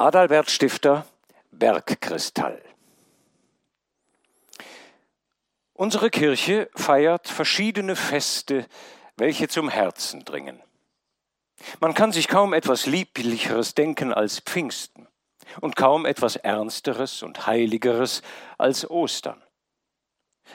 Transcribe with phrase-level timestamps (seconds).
[0.00, 1.06] Adalbert Stifter
[1.50, 2.62] Bergkristall
[5.72, 8.68] Unsere Kirche feiert verschiedene Feste,
[9.16, 10.62] welche zum Herzen dringen.
[11.80, 15.08] Man kann sich kaum etwas Lieblicheres denken als Pfingsten
[15.60, 18.22] und kaum etwas Ernsteres und Heiligeres
[18.56, 19.42] als Ostern.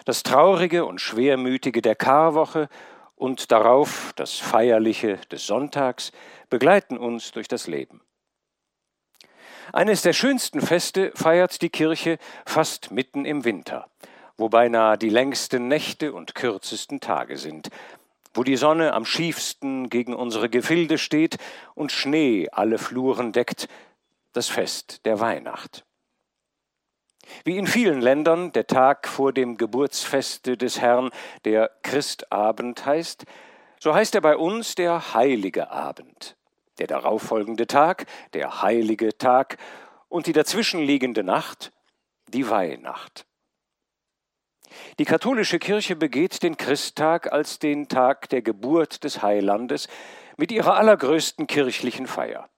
[0.06, 2.70] Das Traurige und Schwermütige der Karwoche
[3.16, 6.14] und darauf das Feierliche des Sonntags
[6.50, 8.00] begleiten uns durch das Leben.
[9.76, 13.90] Eines der schönsten Feste feiert die Kirche fast mitten im Winter,
[14.38, 17.70] wo beinahe die längsten Nächte und kürzesten Tage sind,
[18.36, 21.38] wo die Sonne am schiefsten gegen unsere Gefilde steht
[21.74, 23.68] und Schnee alle Fluren deckt,
[24.32, 25.84] das Fest der Weihnacht.
[27.44, 31.10] Wie in vielen Ländern der Tag vor dem Geburtsfeste des Herrn
[31.46, 33.26] der Christabend heißt,
[33.80, 36.36] so heißt er bei uns der heilige Abend
[36.80, 39.58] der darauffolgende Tag, der heilige Tag
[40.10, 41.72] und die dazwischenliegende Nacht,
[42.28, 43.26] die Weihnacht.
[45.00, 49.88] Die katholische Kirche begeht den Christtag als den Tag der Geburt des Heilandes
[50.38, 52.50] mit ihrer allergrößten kirchlichen Feier.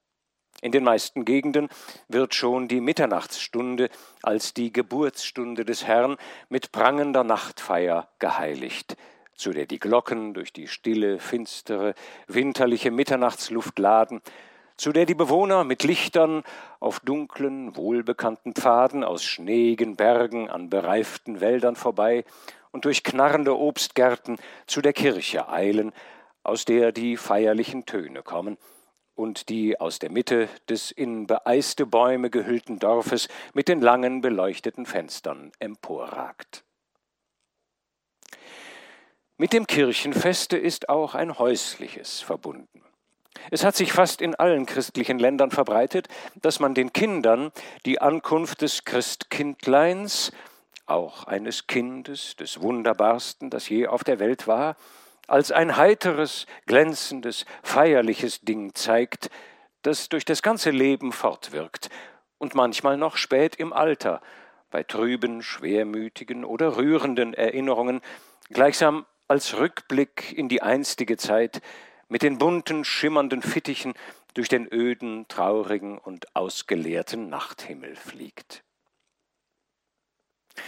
[0.61, 1.67] In den meisten Gegenden
[2.07, 3.89] wird schon die Mitternachtsstunde
[4.23, 6.15] als die Geburtsstunde des Herrn
[6.49, 8.95] mit prangender Nachtfeier geheiligt
[9.35, 11.93] zu der die Glocken durch die stille, finstere,
[12.27, 14.21] winterliche Mitternachtsluft laden,
[14.77, 16.43] zu der die Bewohner mit Lichtern
[16.79, 22.25] auf dunklen, wohlbekannten Pfaden aus schneeigen Bergen an bereiften Wäldern vorbei
[22.71, 25.93] und durch knarrende Obstgärten zu der Kirche eilen,
[26.43, 28.57] aus der die feierlichen Töne kommen
[29.15, 34.85] und die aus der Mitte des in beeiste Bäume gehüllten Dorfes mit den langen beleuchteten
[34.85, 36.64] Fenstern emporragt.
[39.37, 42.81] Mit dem Kirchenfeste ist auch ein häusliches verbunden.
[43.51, 47.51] Es hat sich fast in allen christlichen Ländern verbreitet, dass man den Kindern
[47.85, 50.31] die Ankunft des Christkindleins,
[50.85, 54.77] auch eines Kindes des wunderbarsten, das je auf der Welt war,
[55.27, 59.29] als ein heiteres, glänzendes, feierliches Ding zeigt,
[59.81, 61.89] das durch das ganze Leben fortwirkt
[62.37, 64.21] und manchmal noch spät im Alter,
[64.71, 67.99] bei trüben, schwermütigen oder rührenden Erinnerungen,
[68.49, 71.61] gleichsam als Rückblick in die einstige Zeit
[72.07, 73.93] mit den bunten, schimmernden Fittichen
[74.33, 78.63] durch den öden, traurigen und ausgeleerten Nachthimmel fliegt.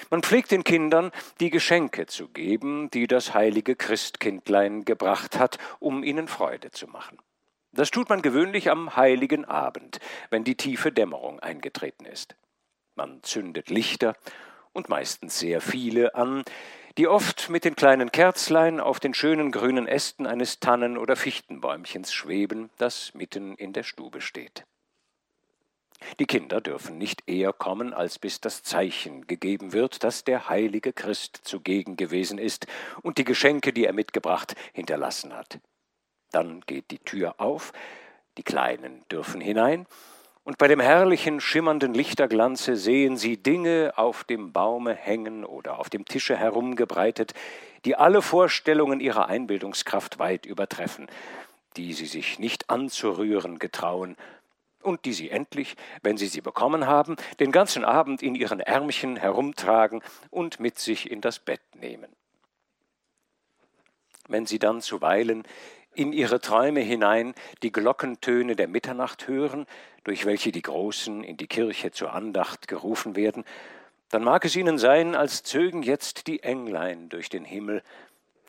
[0.09, 6.03] Man pflegt den Kindern die Geschenke zu geben, die das heilige Christkindlein gebracht hat, um
[6.03, 7.17] ihnen Freude zu machen.
[7.71, 12.35] Das tut man gewöhnlich am heiligen Abend, wenn die tiefe Dämmerung eingetreten ist.
[12.95, 14.15] Man zündet Lichter
[14.73, 16.43] und meistens sehr viele an,
[16.97, 22.11] die oft mit den kleinen Kerzlein auf den schönen grünen Ästen eines Tannen- oder Fichtenbäumchens
[22.11, 24.65] schweben, das mitten in der Stube steht.
[26.19, 30.93] Die Kinder dürfen nicht eher kommen, als bis das Zeichen gegeben wird, dass der heilige
[30.93, 32.67] Christ zugegen gewesen ist
[33.01, 35.59] und die Geschenke, die er mitgebracht, hinterlassen hat.
[36.31, 37.73] Dann geht die Tür auf,
[38.37, 39.87] die Kleinen dürfen hinein,
[40.47, 45.89] und bei dem herrlichen, schimmernden Lichterglanze sehen sie Dinge auf dem Baume hängen oder auf
[45.89, 47.33] dem Tische herumgebreitet,
[47.83, 51.07] die alle Vorstellungen ihrer Einbildungskraft weit übertreffen,
[51.75, 54.15] die sie sich nicht anzurühren getrauen,
[54.81, 59.17] und die sie endlich, wenn sie sie bekommen haben, den ganzen Abend in ihren Ärmchen
[59.17, 62.09] herumtragen und mit sich in das Bett nehmen.
[64.29, 65.43] Wenn sie dann zuweilen
[65.97, 67.33] in ihre Träume hinein
[67.63, 69.65] die Glockentöne der Mitternacht hören,
[70.07, 73.43] durch welche die Großen in die Kirche zur Andacht gerufen werden,
[74.07, 77.83] dann mag es ihnen sein, als zögen jetzt die Englein durch den Himmel,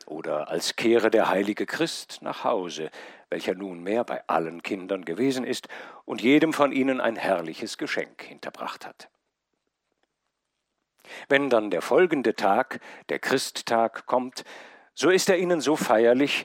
[0.07, 2.93] oder als kehre der heilige Christ nach Hause,
[3.29, 5.67] welcher nunmehr bei allen Kindern gewesen ist
[6.05, 9.09] und jedem von ihnen ein herrliches Geschenk hinterbracht hat.
[11.29, 14.45] Wenn dann der folgende Tag, der Christtag, kommt,
[14.95, 16.45] so ist er ihnen so feierlich,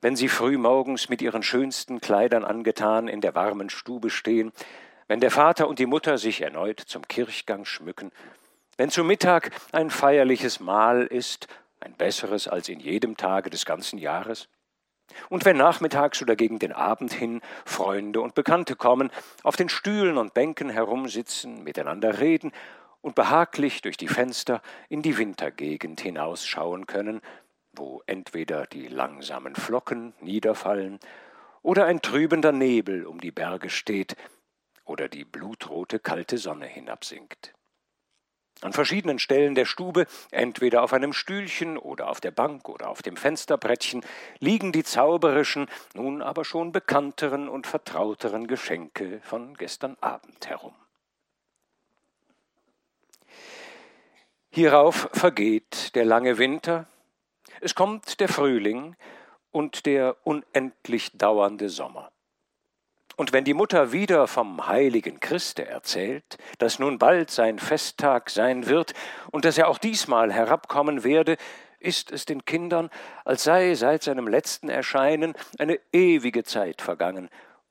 [0.00, 4.52] wenn sie früh morgens mit ihren schönsten Kleidern angetan in der warmen Stube stehen,
[5.08, 8.12] wenn der Vater und die Mutter sich erneut zum Kirchgang schmücken,
[8.76, 11.48] wenn zu Mittag ein feierliches Mahl ist,
[11.80, 14.48] ein besseres als in jedem Tage des ganzen Jahres,
[15.28, 19.10] und wenn nachmittags oder gegen den Abend hin Freunde und Bekannte kommen,
[19.42, 22.52] auf den Stühlen und Bänken herumsitzen, miteinander reden
[23.00, 27.20] und behaglich durch die Fenster in die Wintergegend hinausschauen können,
[27.80, 31.00] wo entweder die langsamen Flocken niederfallen
[31.62, 34.16] oder ein trübender Nebel um die Berge steht
[34.84, 37.54] oder die blutrote kalte Sonne hinabsinkt.
[38.60, 43.00] An verschiedenen Stellen der Stube, entweder auf einem Stühlchen oder auf der Bank oder auf
[43.00, 44.04] dem Fensterbrettchen,
[44.40, 50.74] liegen die zauberischen, nun aber schon bekannteren und vertrauteren Geschenke von gestern Abend herum.
[54.50, 56.86] Hierauf vergeht der lange Winter,
[57.60, 58.96] es kommt der Frühling
[59.50, 62.10] und der unendlich dauernde Sommer.
[63.16, 68.66] Und wenn die Mutter wieder vom heiligen Christe erzählt, dass nun bald sein Festtag sein
[68.66, 68.94] wird
[69.30, 71.36] und dass er auch diesmal herabkommen werde,
[71.80, 72.88] ist es den Kindern,
[73.24, 77.28] als sei seit seinem letzten Erscheinen eine ewige Zeit vergangen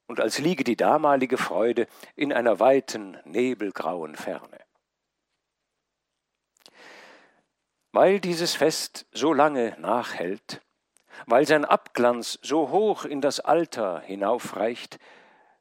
[0.08, 4.69] und als liege die damalige Freude in einer weiten, nebelgrauen Ferne.
[7.92, 10.62] Weil dieses Fest so lange nachhält,
[11.26, 15.00] weil sein Abglanz so hoch in das Alter hinaufreicht,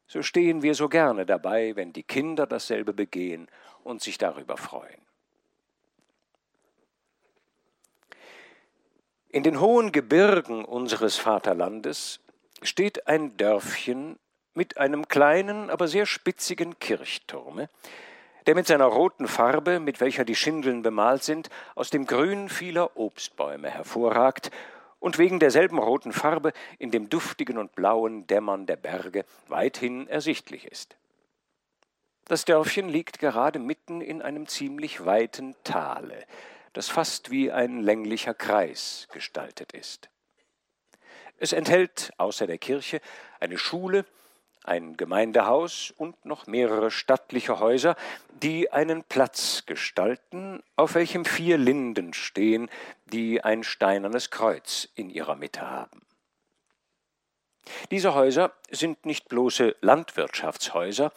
[0.07, 3.49] so stehen wir so gerne dabei, wenn die Kinder dasselbe begehen
[3.85, 5.01] und sich darüber freuen.
[9.31, 12.21] In den hohen Gebirgen unseres Vaterlandes
[12.63, 14.19] steht ein Dörfchen
[14.55, 17.69] mit einem kleinen, aber sehr spitzigen Kirchturme,
[18.49, 22.97] der mit seiner roten Farbe, mit welcher die Schindeln bemalt sind, aus dem Grün vieler
[22.97, 24.51] Obstbäume hervorragt
[25.01, 30.65] und wegen derselben roten Farbe in dem duftigen und blauen Dämmern der Berge weithin ersichtlich
[30.65, 30.97] ist.
[32.25, 36.25] Das Dörfchen liegt gerade mitten in einem ziemlich weiten Tale,
[36.73, 40.09] das fast wie ein länglicher Kreis gestaltet ist.
[41.37, 43.03] Es enthält außer der Kirche
[43.41, 44.07] eine Schule,
[44.69, 47.97] ein Gemeindehaus und noch mehrere stattliche Häuser,
[48.43, 52.71] die einen Platz gestalten, auf welchem vier Linden stehen,
[53.07, 56.03] die ein steinernes Kreuz in ihrer Mitte haben.
[57.91, 61.13] Diese Häuser sind nicht bloße Landwirtschaftshäuser,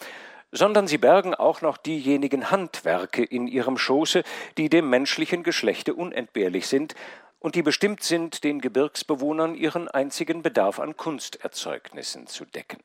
[0.51, 4.23] sondern sie bergen auch noch diejenigen Handwerke in ihrem Schoße,
[4.57, 6.95] die dem menschlichen Geschlechte unentbehrlich sind
[7.39, 12.79] und die bestimmt sind, den Gebirgsbewohnern ihren einzigen Bedarf an Kunsterzeugnissen zu decken.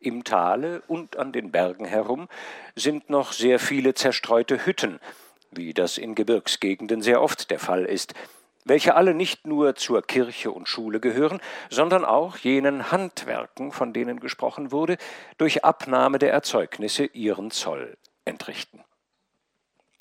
[0.00, 2.28] Im Tale und an den Bergen herum
[2.74, 5.00] sind noch sehr viele zerstreute Hütten,
[5.50, 8.14] wie das in Gebirgsgegenden sehr oft der Fall ist,
[8.64, 11.40] welche alle nicht nur zur Kirche und Schule gehören,
[11.70, 14.98] sondern auch jenen Handwerken, von denen gesprochen wurde,
[15.38, 18.82] durch Abnahme der Erzeugnisse ihren Zoll entrichten.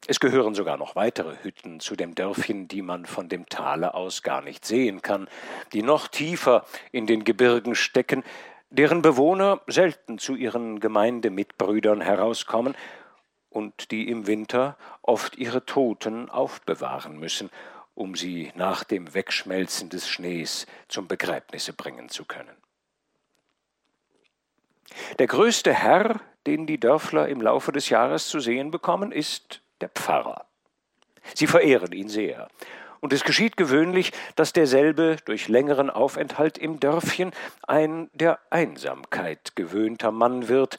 [0.07, 4.21] Es gehören sogar noch weitere Hütten zu dem Dörfchen, die man von dem Tale aus
[4.21, 5.28] gar nicht sehen kann,
[5.74, 8.24] die noch tiefer in den Gebirgen stecken,
[8.75, 12.75] deren Bewohner selten zu ihren Gemeindemitbrüdern herauskommen
[13.50, 17.50] und die im Winter oft ihre Toten aufbewahren müssen,
[17.94, 22.56] um sie nach dem Wegschmelzen des Schnees zum Begräbnisse bringen zu können.
[25.19, 29.89] Der größte Herr, den die Dörfler im Laufe des Jahres zu sehen bekommen, ist der
[29.89, 30.45] Pfarrer.
[31.33, 32.50] Sie verehren ihn sehr
[33.00, 37.31] und es geschieht gewöhnlich, dass derselbe durch längeren Aufenthalt im Dörfchen
[37.68, 40.77] ein der Einsamkeit gewöhnter Mann wird,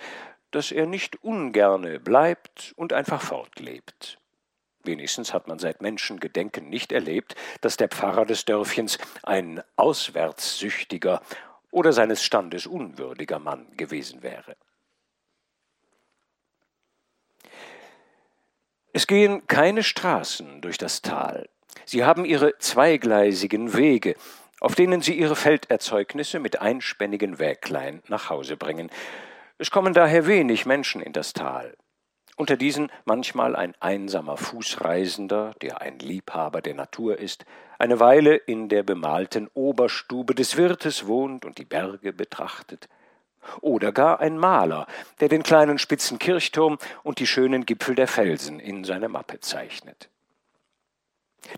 [0.51, 4.19] dass er nicht ungerne bleibt und einfach fortlebt.
[4.85, 11.21] Wenigstens hat man seit Menschengedenken nicht erlebt, dass der Pfarrer des Dörfchens ein auswärtssüchtiger
[11.71, 14.57] oder seines Standes unwürdiger Mann gewesen wäre.
[18.93, 21.51] Es gehen keine Straßen durch das Tal,
[21.85, 24.15] Sie haben ihre zweigleisigen Wege,
[24.61, 28.91] auf denen sie ihre Felderzeugnisse mit einspännigen Wäglein nach Hause bringen.
[29.59, 31.77] Es kommen daher wenig Menschen in das Tal.
[32.37, 37.47] Unter diesen manchmal ein einsamer Fußreisender, der ein Liebhaber der Natur ist,
[37.79, 42.89] eine Weile in der bemalten Oberstube des Wirtes wohnt und die Berge betrachtet.
[43.63, 44.87] Oder gar ein Maler,
[45.21, 50.11] der den kleinen spitzen Kirchturm und die schönen Gipfel der Felsen in seine Mappe zeichnet.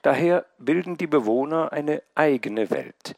[0.03, 3.17] Daher bilden die Bewohner eine eigene Welt.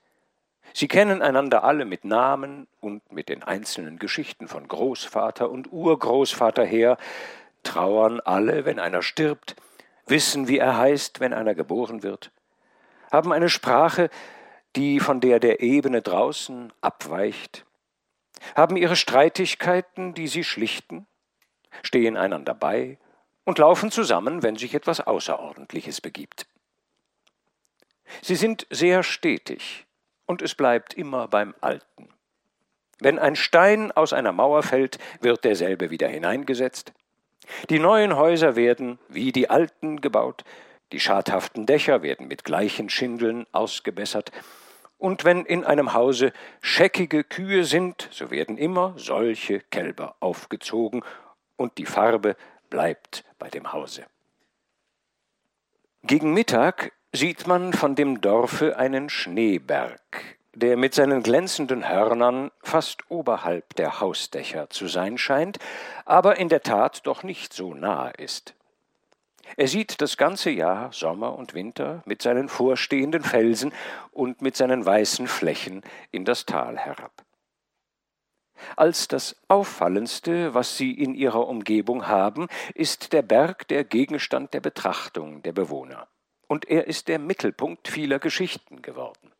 [0.72, 6.64] Sie kennen einander alle mit Namen und mit den einzelnen Geschichten von Großvater und Urgroßvater
[6.64, 6.96] her,
[7.62, 9.56] trauern alle, wenn einer stirbt,
[10.06, 12.30] wissen, wie er heißt, wenn einer geboren wird,
[13.10, 14.10] haben eine Sprache,
[14.76, 17.66] die von der der Ebene draußen abweicht,
[18.54, 21.06] haben ihre Streitigkeiten, die sie schlichten,
[21.82, 22.98] stehen einander bei
[23.44, 26.46] und laufen zusammen, wenn sich etwas Außerordentliches begibt.
[28.22, 29.86] Sie sind sehr stetig
[30.26, 32.08] und es bleibt immer beim Alten.
[32.98, 36.92] Wenn ein Stein aus einer Mauer fällt, wird derselbe wieder hineingesetzt.
[37.70, 40.44] Die neuen Häuser werden wie die alten gebaut,
[40.92, 44.32] die schadhaften Dächer werden mit gleichen Schindeln ausgebessert,
[45.00, 51.02] und wenn in einem Hause scheckige Kühe sind, so werden immer solche Kälber aufgezogen
[51.56, 52.36] und die Farbe
[52.68, 54.04] bleibt bei dem Hause.
[56.02, 60.00] Gegen Mittag sieht man von dem Dorfe einen Schneeberg,
[60.54, 65.58] der mit seinen glänzenden Hörnern fast oberhalb der Hausdächer zu sein scheint,
[66.04, 68.54] aber in der Tat doch nicht so nahe ist.
[69.56, 73.72] Er sieht das ganze Jahr, Sommer und Winter, mit seinen vorstehenden Felsen
[74.12, 77.24] und mit seinen weißen Flächen in das Tal herab.
[78.76, 84.60] Als das Auffallendste, was sie in ihrer Umgebung haben, ist der Berg der Gegenstand der
[84.60, 86.06] Betrachtung der Bewohner.
[86.50, 89.30] Und er ist der Mittelpunkt vieler Geschichten geworden.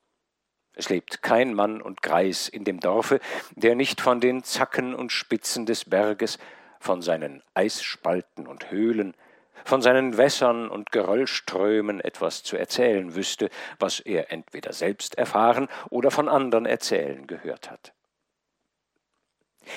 [0.77, 3.19] Es lebt kein Mann und Greis in dem Dorfe,
[3.57, 6.39] der nicht von den Zacken und Spitzen des Berges,
[6.79, 9.17] von seinen Eisspalten und Höhlen,
[9.65, 13.51] von seinen Wässern und Geröllströmen etwas zu erzählen wüsste,
[13.81, 17.93] was er entweder selbst erfahren oder von anderen erzählen gehört hat.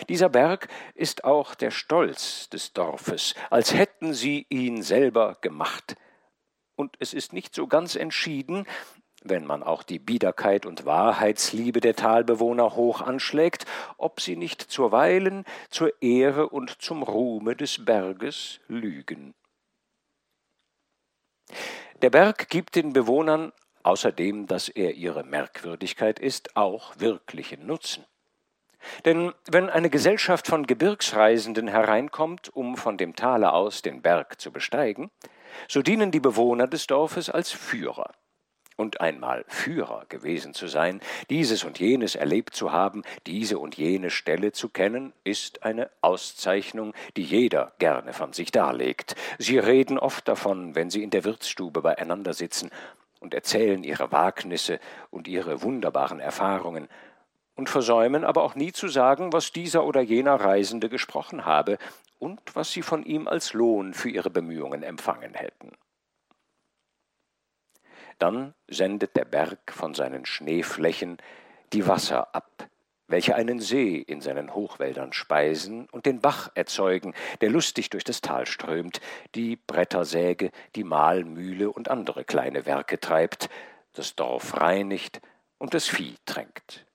[0.08, 5.96] Dieser Berg ist auch der Stolz des Dorfes, als hätten sie ihn selber gemacht.
[6.76, 8.66] Und es ist nicht so ganz entschieden,
[9.24, 13.66] wenn man auch die Biederkeit und Wahrheitsliebe der Talbewohner hoch anschlägt,
[13.98, 19.34] ob sie nicht zuweilen zur Ehre und zum Ruhme des Berges lügen.
[22.02, 23.54] Der Berg gibt den Bewohnern,
[23.84, 28.06] außerdem dass er ihre Merkwürdigkeit ist, auch wirklichen Nutzen.
[29.06, 34.52] Denn wenn eine Gesellschaft von Gebirgsreisenden hereinkommt, um von dem Tale aus den Berg zu
[34.52, 35.12] besteigen,
[35.68, 38.12] so dienen die Bewohner des Dorfes als Führer.
[38.76, 41.00] Und einmal Führer gewesen zu sein,
[41.30, 46.94] dieses und jenes erlebt zu haben, diese und jene Stelle zu kennen, ist eine Auszeichnung,
[47.16, 49.16] die jeder gerne von sich darlegt.
[49.38, 52.72] Sie reden oft davon, wenn sie in der Wirtsstube beieinander sitzen
[53.20, 54.80] und erzählen ihre Wagnisse
[55.12, 56.90] und ihre wunderbaren Erfahrungen,
[57.56, 61.78] und versäumen aber auch nie zu sagen, was dieser oder jener Reisende gesprochen habe
[62.20, 65.72] und was sie von ihm als Lohn für ihre Bemühungen empfangen hätten.
[68.20, 71.18] Dann sendet der Berg von seinen Schneeflächen
[71.74, 72.70] die Wasser ab,
[73.08, 78.22] welche einen See in seinen Hochwäldern speisen und den Bach erzeugen, der lustig durch das
[78.22, 79.02] Tal strömt,
[79.36, 83.50] die Brettersäge, die Mahlmühle und andere kleine Werke treibt,
[83.94, 85.22] das Dorf reinigt
[85.58, 86.86] und das Vieh tränkt.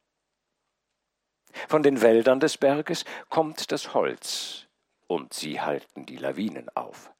[1.67, 4.67] Von den Wäldern des Berges kommt das Holz,
[5.07, 7.11] und sie halten die Lawinen auf.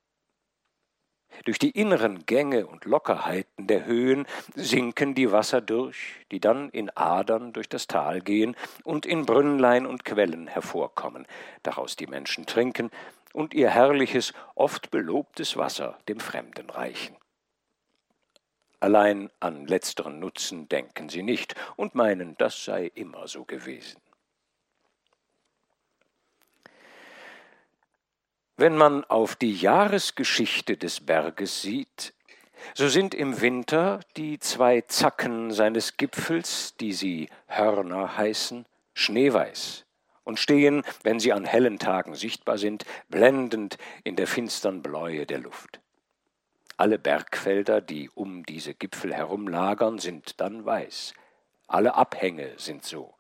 [1.45, 6.91] Durch die inneren Gänge und Lockerheiten der Höhen sinken die Wasser durch, die dann in
[6.91, 11.27] Adern durch das Tal gehen und in Brünnlein und Quellen hervorkommen,
[11.63, 12.91] daraus die Menschen trinken
[13.33, 17.17] und ihr herrliches, oft belobtes Wasser dem Fremden reichen.
[18.81, 24.01] Allein an letzteren Nutzen denken sie nicht und meinen, das sei immer so gewesen.
[28.61, 32.13] Wenn man auf die Jahresgeschichte des Berges sieht,
[32.75, 39.85] so sind im Winter die zwei Zacken seines Gipfels, die sie Hörner heißen, schneeweiß
[40.25, 45.39] und stehen, wenn sie an hellen Tagen sichtbar sind, blendend in der finstern Bläue der
[45.39, 45.81] Luft.
[46.77, 51.15] Alle Bergfelder, die um diese Gipfel herumlagern, sind dann weiß.
[51.69, 53.15] Alle Abhänge sind so.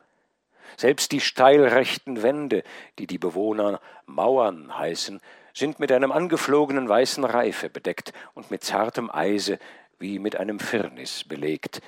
[0.76, 2.62] Selbst die steilrechten Wände,
[2.98, 5.20] die die Bewohner Mauern heißen,
[5.54, 9.58] sind mit einem angeflogenen weißen Reife bedeckt und mit zartem Eise
[9.98, 11.80] wie mit einem Firnis belegt,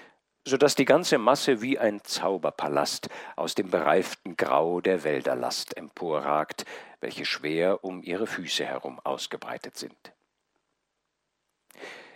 [0.44, 6.64] so dass die ganze Masse wie ein Zauberpalast aus dem bereiften Grau der Wälderlast emporragt,
[7.00, 10.12] welche schwer um ihre Füße herum ausgebreitet sind.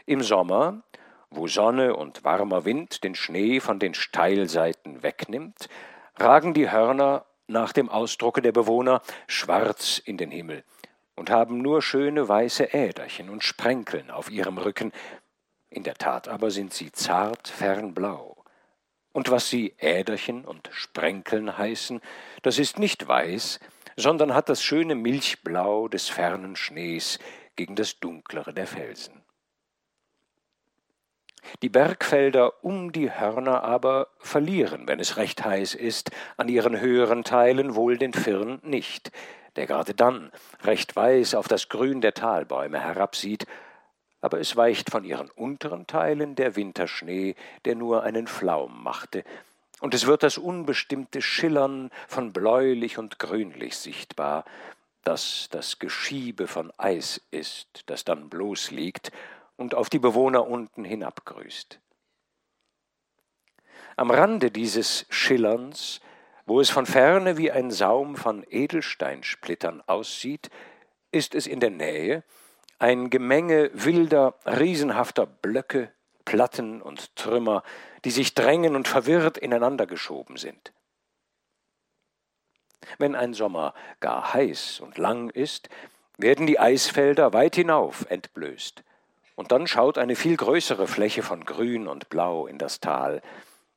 [0.07, 0.83] Im Sommer,
[1.31, 5.69] wo Sonne und warmer Wind den Schnee von den Steilseiten wegnimmt,
[6.17, 10.65] ragen die Hörner nach dem Ausdrucke der Bewohner schwarz in den Himmel
[11.15, 14.93] und haben nur schöne weiße Äderchen und Sprenkeln auf ihrem Rücken,
[15.71, 18.37] in der Tat aber sind sie zart fernblau.
[19.13, 22.01] Und was sie Äderchen und Sprenkeln heißen,
[22.43, 23.61] das ist nicht weiß,
[23.97, 27.19] sondern hat das schöne Milchblau des fernen Schnees
[27.57, 29.24] gegen das dunklere der Felsen.
[31.63, 37.25] Die Bergfelder um die Hörner aber verlieren, wenn es recht heiß ist, an ihren höheren
[37.25, 39.11] Teilen wohl den Firn nicht,
[39.57, 40.33] der gerade dann
[40.63, 43.47] recht weiß auf das Grün der Talbäume herabsieht,
[44.21, 47.35] aber es weicht von ihren unteren Teilen der Winterschnee,
[47.65, 49.23] der nur einen Flaum machte,
[49.81, 54.47] und es wird das unbestimmte Schillern von bläulich und grünlich sichtbar,
[55.03, 59.13] das das Geschiebe von Eis ist, das dann bloß liegt
[59.57, 61.81] und auf die Bewohner unten hinabgrüßt.
[63.97, 66.01] Am Rande dieses Schillerns,
[66.47, 70.51] wo es von ferne wie ein Saum von Edelsteinsplittern aussieht,
[71.13, 72.25] ist es in der Nähe
[72.79, 75.93] ein Gemenge wilder, riesenhafter Blöcke,
[76.25, 77.63] Platten und Trümmer,
[78.05, 80.73] die sich drängen und verwirrt ineinander geschoben sind.
[82.99, 85.69] Wenn ein Sommer gar heiß und lang ist,
[86.19, 88.85] werden die Eisfelder weit hinauf entblößt,
[89.35, 93.23] und dann schaut eine viel größere Fläche von Grün und Blau in das Tal.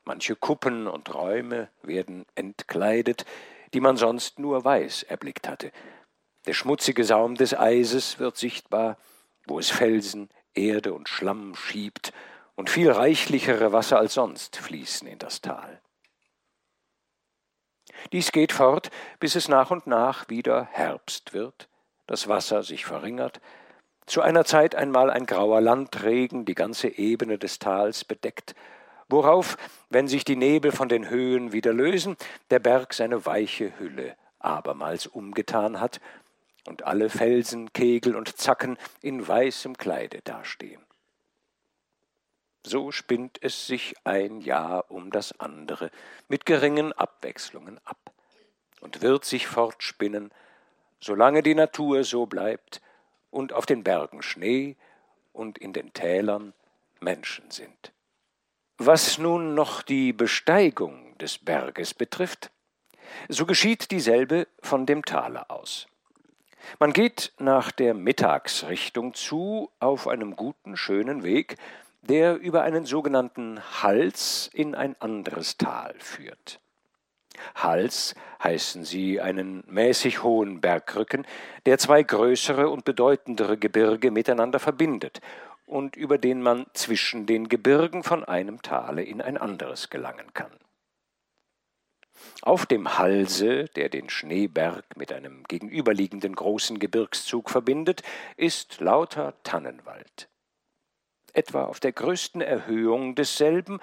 [0.06, 3.26] Manche Kuppen und Räume werden entkleidet,
[3.74, 5.72] die man sonst nur weiß erblickt hatte.
[6.46, 8.98] Der schmutzige Saum des Eises wird sichtbar,
[9.46, 12.14] wo es Felsen, Erde und Schlamm schiebt,
[12.56, 15.80] und viel reichlichere Wasser als sonst fließen in das Tal.
[18.12, 21.70] Dies geht fort, bis es nach und nach wieder Herbst wird,
[22.08, 23.42] das Wasser sich verringert,
[24.08, 28.56] zu einer Zeit einmal ein grauer Landregen die ganze Ebene des Tals bedeckt,
[29.10, 29.58] worauf,
[29.90, 32.16] wenn sich die Nebel von den Höhen wieder lösen,
[32.50, 36.00] der Berg seine weiche Hülle abermals umgetan hat
[36.66, 40.82] und alle Felsen, Kegel und Zacken in weißem Kleide dastehen.
[42.66, 45.92] So spinnt es sich ein Jahr um das andere
[46.28, 48.12] mit geringen Abwechslungen ab
[48.82, 50.32] und wird sich fortspinnen,
[51.00, 52.82] solange die Natur so bleibt
[53.38, 54.75] und auf den Bergen Schnee
[55.32, 56.53] und in den Tälern
[57.00, 57.94] Menschen sind.
[58.79, 62.50] Was nun noch die Besteigung des Berges betrifft,
[63.29, 65.86] so geschieht dieselbe von dem Tale aus.
[66.79, 71.58] Man geht nach der Mittagsrichtung zu auf einem guten, schönen Weg,
[72.01, 76.60] der über einen sogenannten Hals in ein anderes Tal führt.
[77.56, 81.25] Hals heißen sie einen mäßig hohen Bergrücken,
[81.65, 85.22] der zwei größere und bedeutendere Gebirge miteinander verbindet
[85.65, 90.51] und über den man zwischen den Gebirgen von einem Tale in ein anderes gelangen kann.
[92.41, 98.01] Auf dem Halse, der den Schneeberg mit einem gegenüberliegenden großen Gebirgszug verbindet,
[98.38, 100.29] ist lauter Tannenwald.
[101.34, 103.79] Etwa auf der größten Erhöhung desselben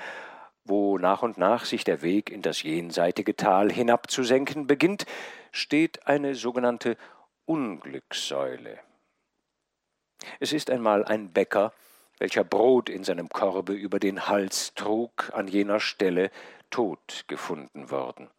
[0.64, 5.06] wo nach und nach sich der Weg in das jenseitige Tal hinabzusenken beginnt,
[5.52, 6.97] steht eine sogenannte
[7.47, 8.78] Unglückssäule.
[10.40, 11.73] Es ist einmal ein Bäcker,
[12.19, 16.30] welcher Brot in seinem Korbe über den Hals trug, an jener Stelle
[16.71, 18.30] tot gefunden worden.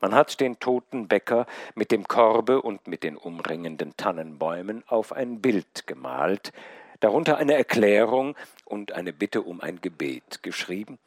[0.00, 5.40] Man hat den toten Bäcker mit dem Korbe und mit den umringenden Tannenbäumen auf ein
[5.40, 6.52] Bild gemalt,
[7.00, 10.98] darunter eine Erklärung und eine Bitte um ein Gebet geschrieben,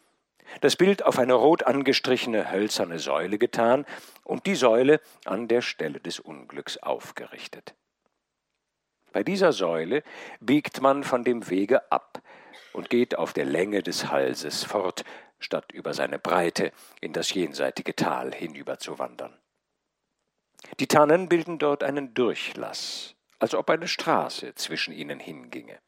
[0.61, 3.85] das Bild auf eine rot angestrichene hölzerne Säule getan
[4.23, 7.75] und die Säule an der Stelle des Unglücks aufgerichtet.
[9.11, 10.03] Bei dieser Säule
[10.39, 12.21] biegt man von dem Wege ab
[12.73, 15.05] und geht auf der Länge des Halses fort,
[15.39, 19.37] statt über seine Breite in das jenseitige Tal hinüber zu wandern.
[20.79, 25.79] Die Tannen bilden dort einen Durchlass, als ob eine Straße zwischen ihnen hinginge.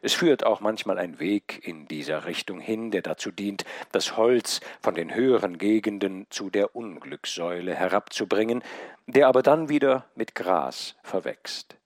[0.00, 4.60] Es führt auch manchmal ein Weg in dieser Richtung hin, der dazu dient, das Holz
[4.80, 8.62] von den höheren Gegenden zu der Unglückssäule herabzubringen,
[9.06, 11.76] der aber dann wieder mit Gras verwächst.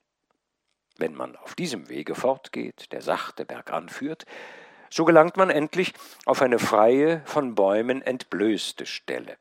[0.99, 4.25] Wenn man auf diesem Wege fortgeht, der sachte bergan führt,
[4.91, 5.93] so gelangt man endlich
[6.25, 9.37] auf eine freie, von Bäumen entblößte Stelle.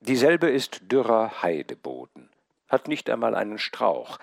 [0.00, 2.30] Dieselbe ist dürrer Heideboden,
[2.68, 4.18] hat nicht einmal einen Strauch,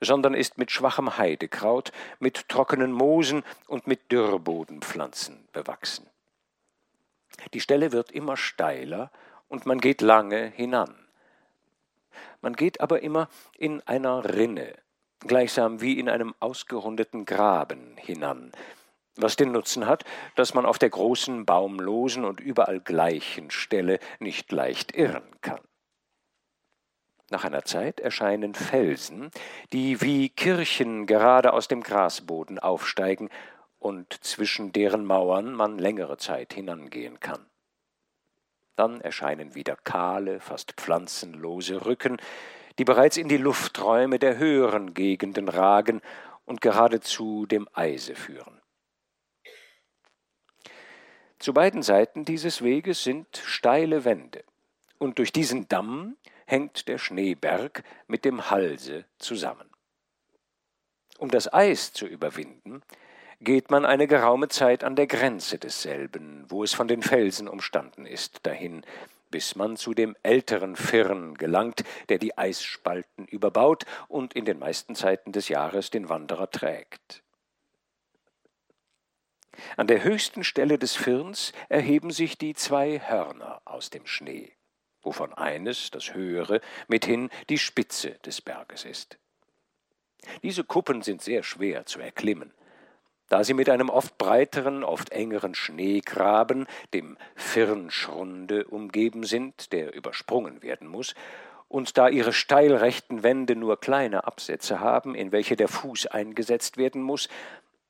[0.00, 6.06] sondern ist mit schwachem Heidekraut, mit trockenen Moosen und mit Dürrbodenpflanzen bewachsen.
[7.54, 9.10] Die Stelle wird immer steiler
[9.48, 10.94] und man geht lange hinan.
[12.40, 14.74] Man geht aber immer in einer Rinne,
[15.20, 18.52] gleichsam wie in einem ausgerundeten Graben hinan,
[19.16, 20.04] was den Nutzen hat,
[20.36, 25.60] dass man auf der großen, baumlosen und überall gleichen Stelle nicht leicht irren kann.
[27.30, 29.30] Nach einer Zeit erscheinen Felsen,
[29.72, 33.30] die wie Kirchen gerade aus dem Grasboden aufsteigen
[33.78, 37.46] und zwischen deren Mauern man längere Zeit hinangehen kann.
[38.74, 42.16] Dann erscheinen wieder kahle, fast pflanzenlose Rücken,
[42.78, 46.00] die bereits in die Lufträume der höheren Gegenden ragen
[46.46, 48.60] und geradezu dem Eise führen.
[51.38, 54.42] Zu beiden Seiten dieses Weges sind steile Wände,
[54.98, 56.16] und durch diesen Damm
[56.50, 59.70] hängt der Schneeberg mit dem Halse zusammen.
[61.18, 62.82] Um das Eis zu überwinden,
[63.40, 68.04] geht man eine geraume Zeit an der Grenze desselben, wo es von den Felsen umstanden
[68.04, 68.84] ist, dahin,
[69.30, 74.96] bis man zu dem älteren Firn gelangt, der die Eisspalten überbaut und in den meisten
[74.96, 77.22] Zeiten des Jahres den Wanderer trägt.
[79.76, 84.52] An der höchsten Stelle des Firns erheben sich die zwei Hörner aus dem Schnee.
[85.02, 89.18] Wovon eines, das höhere, mithin die Spitze des Berges ist.
[90.42, 92.52] Diese Kuppen sind sehr schwer zu erklimmen,
[93.28, 100.62] da sie mit einem oft breiteren, oft engeren Schneegraben, dem Firnschrunde, umgeben sind, der übersprungen
[100.62, 101.14] werden muss,
[101.68, 107.00] und da ihre steilrechten Wände nur kleine Absätze haben, in welche der Fuß eingesetzt werden
[107.00, 107.28] muss,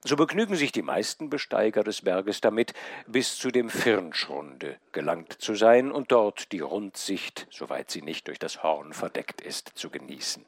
[0.04, 2.72] so begnügen sich die meisten Besteiger des Berges damit,
[3.06, 8.38] bis zu dem Firnschrunde gelangt zu sein und dort die Rundsicht, soweit sie nicht durch
[8.38, 10.46] das Horn verdeckt ist, zu genießen.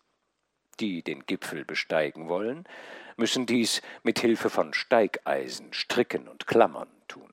[0.80, 2.64] Die den Gipfel besteigen wollen,
[3.16, 7.30] müssen dies mit Hilfe von Steigeisen, Stricken und Klammern tun.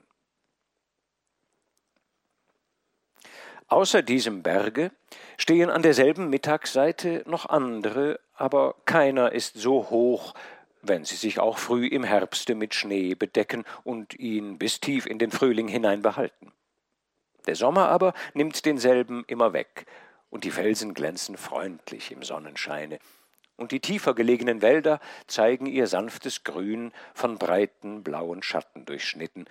[3.67, 4.91] Außer diesem Berge
[5.38, 10.34] stehen an derselben Mittagsseite noch andere, aber keiner ist so hoch,
[10.81, 15.19] wenn sie sich auch früh im Herbste mit Schnee bedecken und ihn bis tief in
[15.19, 16.51] den Frühling hinein behalten.
[17.47, 19.85] Der Sommer aber nimmt denselben immer weg,
[20.29, 22.99] und die Felsen glänzen freundlich im Sonnenscheine,
[23.57, 29.45] und die tiefer gelegenen Wälder zeigen ihr sanftes Grün von breiten blauen Schatten durchschnitten,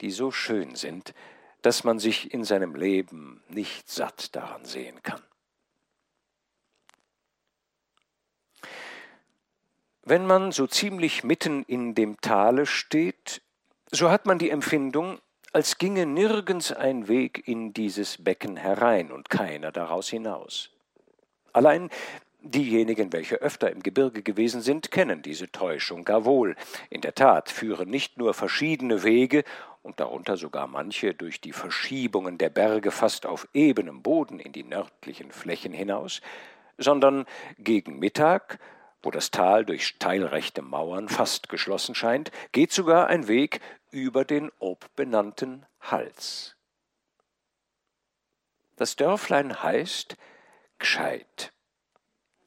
[0.00, 1.12] die so schön sind,
[1.60, 5.22] dass man sich in seinem Leben nicht satt daran sehen kann.
[10.04, 13.42] Wenn man so ziemlich mitten in dem Tale steht,
[13.90, 15.20] so hat man die Empfindung,
[15.52, 20.70] als ginge nirgends ein Weg in dieses Becken herein und keiner daraus hinaus.
[21.52, 21.90] Allein
[22.44, 26.56] Diejenigen, welche öfter im Gebirge gewesen sind, kennen diese Täuschung gar wohl.
[26.90, 29.44] In der Tat führen nicht nur verschiedene Wege,
[29.82, 34.64] und darunter sogar manche durch die Verschiebungen der Berge fast auf ebenem Boden in die
[34.64, 36.20] nördlichen Flächen hinaus,
[36.78, 37.26] sondern
[37.58, 38.58] gegen Mittag,
[39.02, 43.60] wo das Tal durch steilrechte Mauern fast geschlossen scheint, geht sogar ein Weg
[43.90, 46.56] über den obbenannten Hals.
[48.76, 50.16] Das Dörflein heißt
[50.78, 51.52] Gscheid.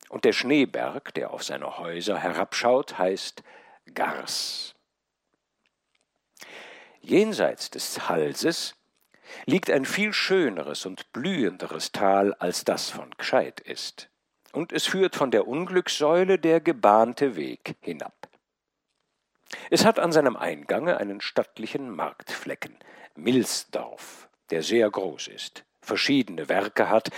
[0.10, 3.44] Und der Schneeberg, der auf seine Häuser herabschaut, heißt
[3.94, 4.76] Gars.
[7.02, 8.76] Jenseits des Halses
[9.46, 14.10] liegt ein viel schöneres und blühenderes Tal, als das von Gscheid ist.
[14.56, 18.30] Und es führt von der Unglückssäule der gebahnte Weg hinab.
[19.70, 22.78] Es hat an seinem Eingange einen stattlichen Marktflecken,
[23.16, 27.10] Milsdorf, der sehr groß ist, verschiedene Werke hat,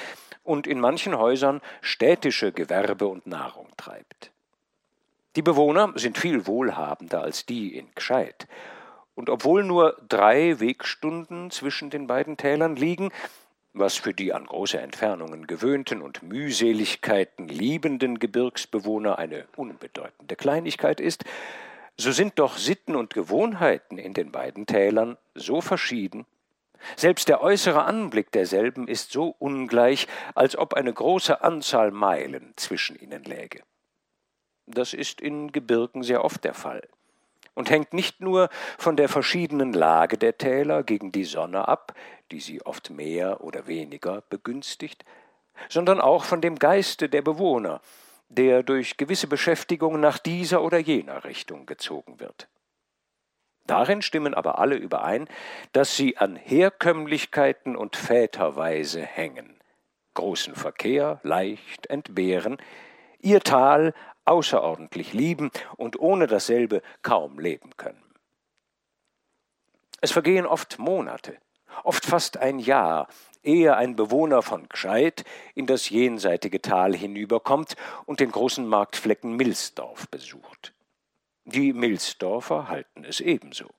[0.43, 4.31] und in manchen Häusern städtische Gewerbe und Nahrung treibt.
[5.35, 8.47] Die Bewohner sind viel wohlhabender als die in Gscheid,
[9.13, 13.11] und obwohl nur drei Wegstunden zwischen den beiden Tälern liegen,
[13.79, 21.23] was für die an große Entfernungen gewöhnten und Mühseligkeiten liebenden Gebirgsbewohner eine unbedeutende Kleinigkeit ist,
[21.97, 26.25] so sind doch Sitten und Gewohnheiten in den beiden Tälern so verschieden,
[26.95, 32.97] selbst der äußere Anblick derselben ist so ungleich, als ob eine große Anzahl Meilen zwischen
[32.99, 33.63] ihnen läge.
[34.67, 36.87] Das ist in Gebirgen sehr oft der Fall
[37.57, 41.95] und hängt nicht nur von der verschiedenen Lage der Täler gegen die Sonne ab,
[42.29, 45.03] die sie oft mehr oder weniger begünstigt,
[45.67, 47.81] sondern auch von dem Geiste der Bewohner,
[48.29, 52.47] der durch gewisse Beschäftigung nach dieser oder jener Richtung gezogen wird.
[53.65, 55.27] Darin stimmen aber alle überein,
[55.71, 59.59] dass sie an Herkömmlichkeiten und Väterweise hängen,
[60.13, 62.57] großen Verkehr leicht entbehren,
[63.19, 63.95] ihr Tal
[64.27, 68.03] außerordentlich lieben und ohne dasselbe kaum leben können.
[69.99, 71.37] Es vergehen oft Monate,
[71.83, 73.07] oft fast ein Jahr,
[73.43, 75.23] ehe ein Bewohner von Gscheid
[75.55, 80.73] in das jenseitige Tal hinüberkommt und den großen Marktflecken Milsdorf besucht.
[81.45, 83.69] Die Milsdorfer halten es ebenso,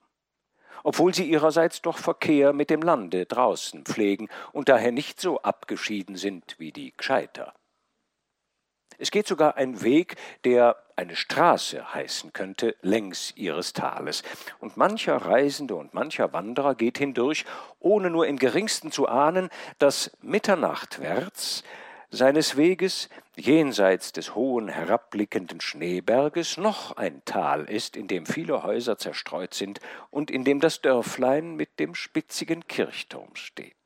[0.82, 6.16] obwohl sie ihrerseits doch Verkehr mit dem Lande draußen pflegen und daher nicht so abgeschieden
[6.16, 7.54] sind wie die Gscheiter.
[8.98, 14.24] Es geht sogar ein Weg, der eine Straße heißen könnte, längs ihres Tales,
[14.58, 17.44] und mancher Reisende und mancher Wanderer geht hindurch,
[17.78, 21.62] ohne nur im geringsten zu ahnen, dass mitternachtwärts
[22.10, 28.98] seines Weges jenseits des hohen herabblickenden Schneeberges noch ein Tal ist, in dem viele Häuser
[28.98, 29.78] zerstreut sind
[30.10, 33.77] und in dem das Dörflein mit dem spitzigen Kirchturm steht.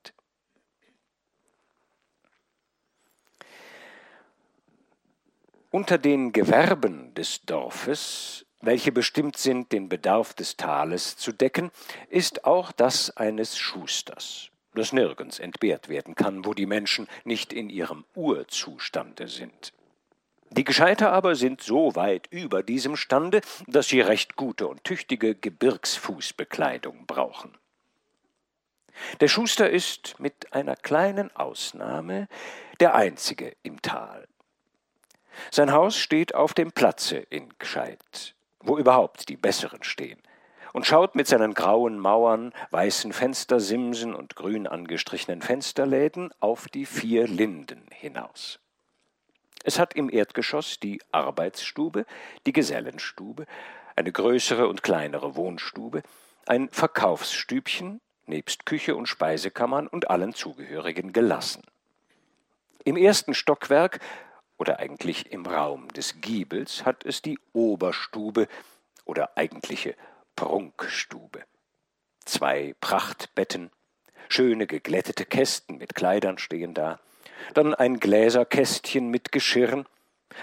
[5.72, 11.70] Unter den Gewerben des Dorfes, welche bestimmt sind, den Bedarf des Tales zu decken,
[12.10, 17.68] ist auch das eines Schusters das nirgends entbehrt werden kann, wo die Menschen nicht in
[17.68, 19.72] ihrem Urzustande sind.
[20.50, 25.34] Die Gescheiter aber sind so weit über diesem Stande, dass sie recht gute und tüchtige
[25.34, 27.56] Gebirgsfußbekleidung brauchen.
[29.20, 32.28] Der Schuster ist mit einer kleinen Ausnahme
[32.80, 34.28] der einzige im Tal.
[35.50, 40.20] Sein Haus steht auf dem Platze in Gscheid, wo überhaupt die besseren stehen,
[40.72, 47.26] und schaut mit seinen grauen Mauern, weißen Fenstersimsen und grün angestrichenen Fensterläden auf die vier
[47.26, 48.58] Linden hinaus.
[49.64, 52.06] Es hat im Erdgeschoss die Arbeitsstube,
[52.46, 53.46] die Gesellenstube,
[53.94, 56.02] eine größere und kleinere Wohnstube,
[56.46, 61.62] ein Verkaufsstübchen, nebst Küche und Speisekammern und allen zugehörigen gelassen.
[62.84, 64.00] Im ersten Stockwerk
[64.62, 68.46] oder eigentlich im Raum des Giebels hat es die Oberstube
[69.04, 69.96] oder eigentliche
[70.36, 71.42] Prunkstube.
[72.24, 73.72] Zwei Prachtbetten,
[74.28, 77.00] schöne geglättete Kästen mit Kleidern stehen da,
[77.54, 79.84] dann ein Gläserkästchen mit Geschirren,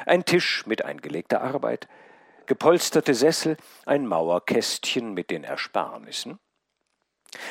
[0.05, 1.87] ein Tisch mit eingelegter Arbeit,
[2.45, 3.55] gepolsterte Sessel,
[3.85, 6.39] ein Mauerkästchen mit den Ersparnissen.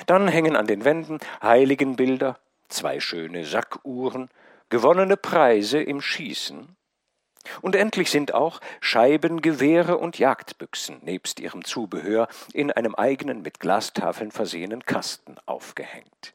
[0.05, 4.29] Dann hängen an den Wänden Heiligenbilder, zwei schöne Sackuhren,
[4.69, 6.77] gewonnene Preise im Schießen.
[7.63, 14.31] Und endlich sind auch Scheibengewehre und Jagdbüchsen nebst ihrem Zubehör in einem eigenen mit Glastafeln
[14.31, 16.35] versehenen Kasten aufgehängt.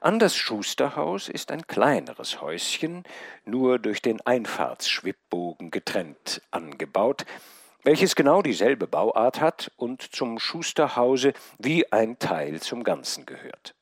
[0.00, 3.04] An das Schusterhaus ist ein kleineres Häuschen,
[3.46, 7.24] nur durch den Einfahrtsschwibbogen getrennt, angebaut,
[7.84, 13.74] welches genau dieselbe Bauart hat und zum Schusterhause wie ein Teil zum Ganzen gehört.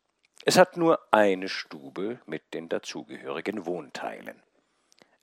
[0.45, 4.43] Es hat nur eine Stube mit den dazugehörigen Wohnteilen.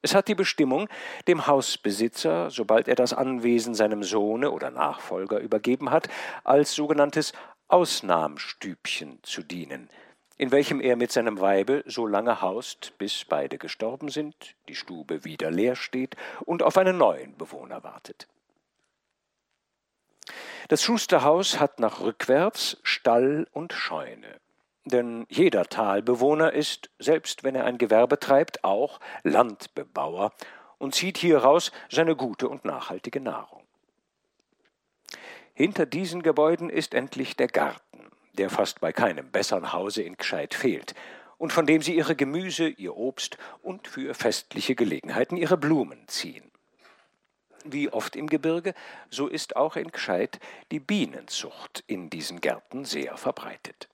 [0.02, 0.88] Es hat die Bestimmung,
[1.28, 6.08] dem Hausbesitzer, sobald er das Anwesen seinem Sohne oder Nachfolger übergeben hat,
[6.46, 7.34] als sogenanntes
[7.68, 9.90] Ausnahmstübchen zu dienen,
[10.38, 15.26] in welchem er mit seinem Weibe so lange haust, bis beide gestorben sind, die Stube
[15.26, 18.30] wieder leer steht und auf einen neuen Bewohner wartet.
[20.70, 24.40] Das Schusterhaus hat nach rückwärts Stall und Scheune.
[24.90, 30.32] Denn jeder Talbewohner ist, selbst wenn er ein Gewerbe treibt, auch Landbebauer
[30.80, 33.64] und zieht hieraus seine gute und nachhaltige Nahrung.
[35.54, 40.54] Hinter diesen Gebäuden ist endlich der Garten, der fast bei keinem besseren Hause in Gscheid
[40.54, 40.96] fehlt,
[41.38, 46.50] und von dem sie ihre Gemüse, ihr Obst und für festliche Gelegenheiten ihre Blumen ziehen.
[47.66, 48.74] Wie oft im Gebirge,
[49.10, 50.40] so ist auch in Gscheid
[50.72, 53.89] die Bienenzucht in diesen Gärten sehr verbreitet.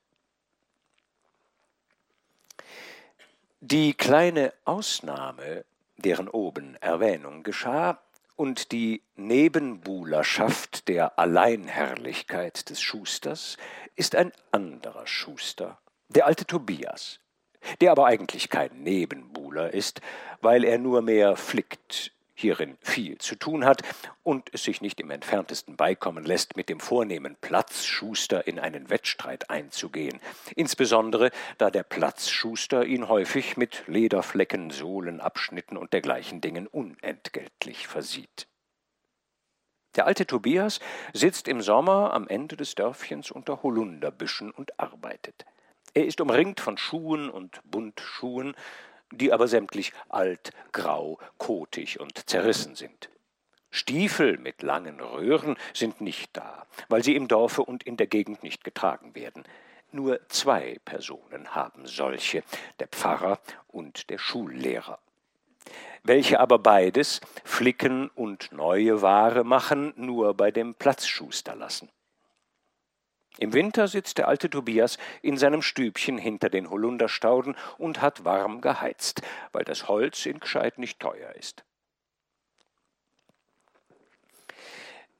[3.67, 5.65] Die kleine Ausnahme,
[5.97, 7.99] deren oben Erwähnung geschah,
[8.35, 13.57] und die Nebenbuhlerschaft der Alleinherrlichkeit des Schusters
[13.95, 17.19] ist ein anderer Schuster, der alte Tobias,
[17.81, 19.99] der aber eigentlich kein Nebenbuhler ist,
[20.41, 23.81] weil er nur mehr flickt hierin viel zu tun hat
[24.23, 29.49] und es sich nicht im entferntesten beikommen lässt, mit dem vornehmen Platzschuster in einen Wettstreit
[29.49, 30.19] einzugehen,
[30.55, 38.47] insbesondere da der Platzschuster ihn häufig mit Lederflecken, Sohlenabschnitten und dergleichen Dingen unentgeltlich versieht.
[39.95, 40.81] Der alte Tobias
[41.13, 45.45] sitzt im Sommer am Ende des Dörfchens unter Holunderbüschen und arbeitet.
[45.93, 48.55] Er ist umringt von Schuhen und Buntschuhen,
[49.15, 53.09] die aber sämtlich alt, grau, kotig und zerrissen sind.
[53.71, 58.41] Stiefel mit langen Röhren sind nicht da, weil sie im Dorfe und in der Gegend
[58.41, 59.43] nicht getragen werden.
[59.91, 62.43] Nur zwei Personen haben solche,
[62.79, 64.99] der Pfarrer und der Schullehrer.
[66.03, 71.89] Welche aber beides, Flicken und neue Ware machen, nur bei dem Platzschuster lassen.
[73.37, 78.61] Im Winter sitzt der alte Tobias in seinem Stübchen hinter den Holunderstauden und hat warm
[78.61, 79.21] geheizt,
[79.51, 81.63] weil das Holz in Gscheid nicht teuer ist.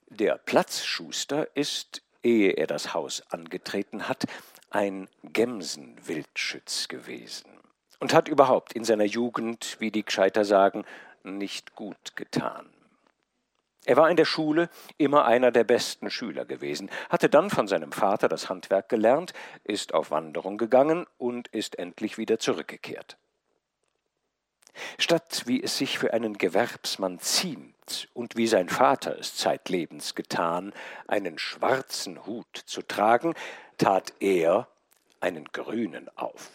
[0.08, 4.24] Der Platzschuster ist, ehe er das Haus angetreten hat,
[4.70, 7.50] ein Gemsenwildschütz gewesen
[8.00, 10.86] und hat überhaupt in seiner Jugend, wie die Gscheiter sagen,
[11.24, 12.75] nicht gut getan.
[13.86, 17.92] Er war in der Schule immer einer der besten Schüler gewesen, hatte dann von seinem
[17.92, 23.18] Vater das Handwerk gelernt, ist auf Wanderung gegangen und ist endlich wieder zurückgekehrt.
[24.98, 30.74] Statt wie es sich für einen Gewerbsmann ziemt und wie sein Vater es zeitlebens getan,
[31.08, 33.36] einen schwarzen Hut zu tragen,
[33.78, 34.68] tat er
[35.22, 36.50] einen grünen auf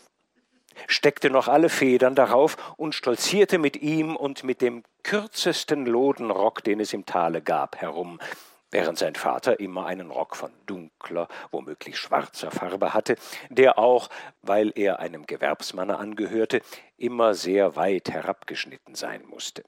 [0.87, 6.81] steckte noch alle Federn darauf und stolzierte mit ihm und mit dem kürzesten Lodenrock, den
[6.81, 8.21] es im Tale gab, herum,
[8.71, 13.17] während sein Vater immer einen Rock von dunkler, womöglich schwarzer Farbe hatte,
[13.49, 14.09] der auch,
[14.43, 16.63] weil er einem Gewerbsmanne angehörte,
[16.97, 19.65] immer sehr weit herabgeschnitten sein musste.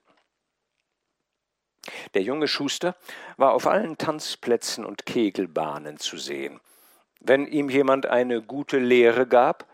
[2.14, 2.94] Der junge Schuster
[3.36, 6.60] war auf allen Tanzplätzen und Kegelbahnen zu sehen,
[7.24, 9.71] Wenn ihm jemand eine gute Lehre gab,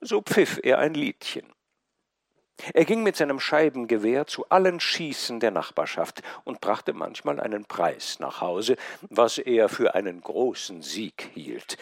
[0.00, 1.52] so pfiff er ein Liedchen.
[2.74, 8.18] Er ging mit seinem Scheibengewehr zu allen Schießen der Nachbarschaft und brachte manchmal einen Preis
[8.20, 8.76] nach Hause,
[9.08, 11.78] was er für einen großen Sieg hielt.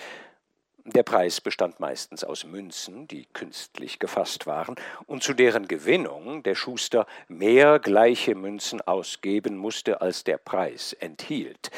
[0.84, 4.76] Der Preis bestand meistens aus Münzen, die künstlich gefasst waren,
[5.06, 11.70] und zu deren Gewinnung der Schuster mehr gleiche Münzen ausgeben musste, als der Preis enthielt,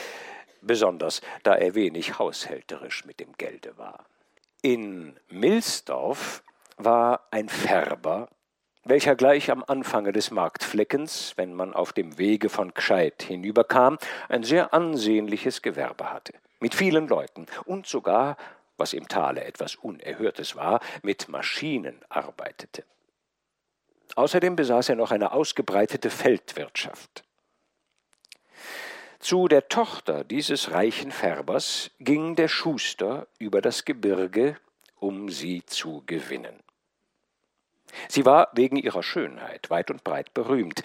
[0.61, 4.05] besonders da er wenig haushälterisch mit dem Gelde war.
[4.63, 6.43] In Milsdorf
[6.77, 8.29] war ein Färber
[8.85, 14.43] welcher gleich am Anfange des Marktfleckens, wenn man auf dem Wege von Gscheid hinüberkam, ein
[14.43, 18.37] sehr ansehnliches Gewerbe hatte, mit vielen Leuten und sogar,
[18.79, 22.85] was im Tale etwas Unerhörtes war, mit Maschinen arbeitete.
[24.17, 27.23] Außerdem besaß er noch eine ausgebreitete Feldwirtschaft.
[29.21, 34.57] Zu der Tochter dieses reichen Färbers ging der Schuster über das Gebirge,
[34.99, 36.59] um sie zu gewinnen.
[38.09, 40.83] Sie war wegen ihrer Schönheit weit und breit berühmt,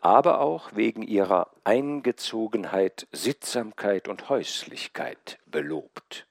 [0.00, 6.26] aber auch wegen ihrer Eingezogenheit, Sittsamkeit und Häuslichkeit belobt.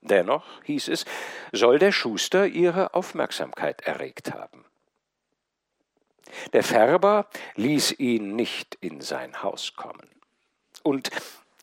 [0.00, 1.04] Dennoch, hieß es,
[1.52, 4.64] soll der Schuster ihre Aufmerksamkeit erregt haben.
[6.54, 10.15] Der Färber ließ ihn nicht in sein Haus kommen.
[10.86, 11.10] Und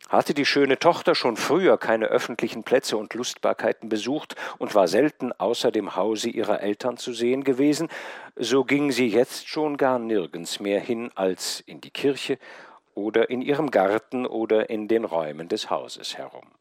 [0.09, 5.31] hatte die schöne Tochter schon früher keine öffentlichen Plätze und Lustbarkeiten besucht und war selten
[5.31, 7.87] außer dem Hause ihrer Eltern zu sehen gewesen,
[8.35, 12.37] so ging sie jetzt schon gar nirgends mehr hin als in die Kirche
[12.95, 16.51] oder in ihrem Garten oder in den Räumen des Hauses herum.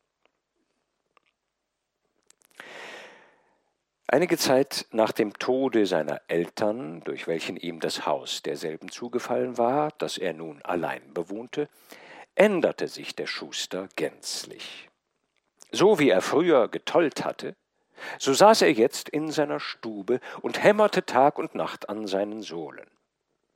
[4.07, 9.91] Einige Zeit nach dem Tode seiner Eltern, durch welchen ihm das Haus derselben zugefallen war,
[9.99, 11.69] das er nun allein bewohnte,
[12.35, 14.89] änderte sich der Schuster gänzlich.
[15.71, 17.55] So wie er früher getollt hatte,
[18.19, 22.87] so saß er jetzt in seiner Stube und hämmerte Tag und Nacht an seinen Sohlen.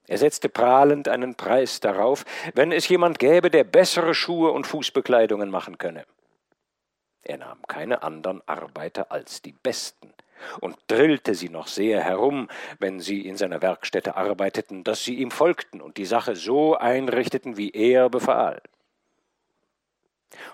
[0.09, 5.51] Er setzte prahlend einen Preis darauf, wenn es jemand gäbe, der bessere Schuhe und Fußbekleidungen
[5.51, 6.07] machen könne.
[7.23, 10.15] Er nahm keine andern Arbeiter als die besten
[10.61, 15.31] und drillte sie noch sehr herum, wenn sie in seiner Werkstätte arbeiteten, dass sie ihm
[15.31, 18.62] folgten und die Sache so einrichteten, wie er befahl.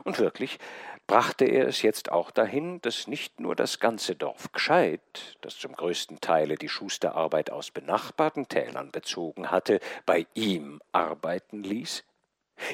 [0.04, 0.58] Und wirklich
[1.06, 5.74] brachte er es jetzt auch dahin, dass nicht nur das ganze Dorf Gscheid, das zum
[5.74, 12.04] größten Teile die Schusterarbeit aus benachbarten Tälern bezogen hatte, bei ihm arbeiten ließ,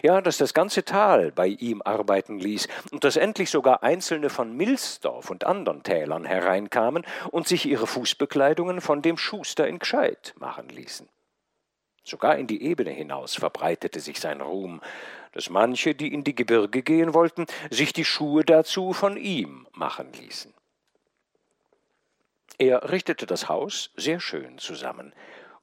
[0.03, 4.57] ja, dass das ganze Tal bei ihm arbeiten ließ und dass endlich sogar Einzelne von
[4.57, 10.69] Milsdorf und anderen Tälern hereinkamen und sich ihre Fußbekleidungen von dem Schuster in Gscheid machen
[10.69, 11.09] ließen.
[12.05, 14.81] Sogar in die Ebene hinaus verbreitete sich sein Ruhm,
[15.33, 20.12] dass manche, die in die Gebirge gehen wollten, sich die Schuhe dazu von ihm machen
[20.14, 20.55] ließen.
[22.57, 25.12] Er richtete das Haus sehr schön zusammen,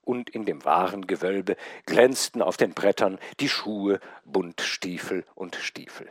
[0.05, 6.09] und in dem wahren Gewölbe glänzten auf den Brettern die Schuhe, Buntstiefel und Stiefel.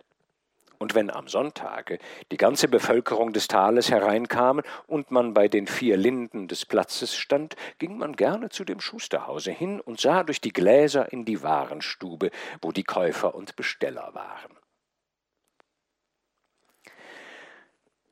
[0.78, 1.98] Und wenn am Sonntage
[2.30, 7.56] die ganze Bevölkerung des Tales hereinkam und man bei den vier Linden des Platzes stand,
[7.78, 12.30] ging man gerne zu dem Schusterhause hin und sah durch die Gläser in die Warenstube,
[12.60, 14.58] wo die Käufer und Besteller waren.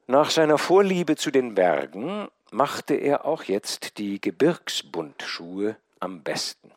[0.07, 6.71] Nach seiner Vorliebe zu den Bergen machte er auch jetzt die Gebirgsbundschuhe am besten.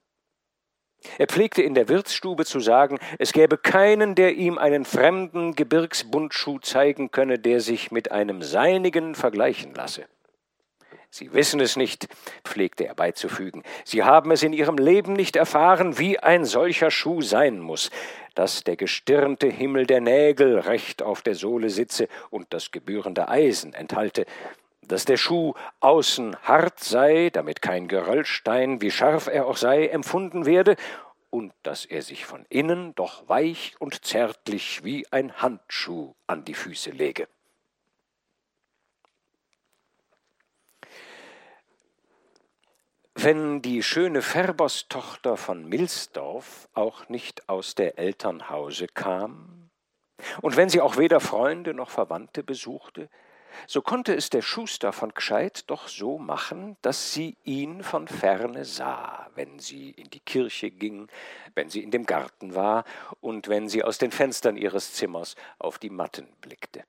[1.18, 6.60] Er pflegte in der Wirtsstube zu sagen, es gäbe keinen, der ihm einen fremden Gebirgsbundschuh
[6.60, 10.06] zeigen könne, der sich mit einem seinigen vergleichen lasse.
[11.12, 12.10] Sie wissen es nicht,
[12.44, 13.64] pflegte er beizufügen.
[13.86, 17.90] Sie haben es in ihrem Leben nicht erfahren, wie ein solcher Schuh sein muss,
[18.34, 23.74] dass der gestirnte Himmel der Nägel recht auf der Sohle sitze und das gebührende Eisen
[23.74, 24.26] enthalte,
[24.88, 30.46] dass der Schuh außen hart sei, damit kein Geröllstein, wie scharf er auch sei, empfunden
[30.46, 30.76] werde,
[31.30, 36.54] und dass er sich von innen doch weich und zärtlich wie ein Handschuh an die
[36.54, 37.28] Füße lege.
[43.16, 49.70] Wenn die schöne Färberstochter von Milsdorf auch nicht aus der Elternhause kam,
[50.42, 53.10] und wenn sie auch weder Freunde noch Verwandte besuchte,
[53.68, 58.66] so konnte es der Schuster von Gscheid doch so machen, dass sie ihn von ferne
[58.66, 61.08] sah, wenn sie in die Kirche ging,
[61.54, 62.84] wenn sie in dem Garten war
[63.22, 66.84] und wenn sie aus den Fenstern ihres Zimmers auf die Matten blickte.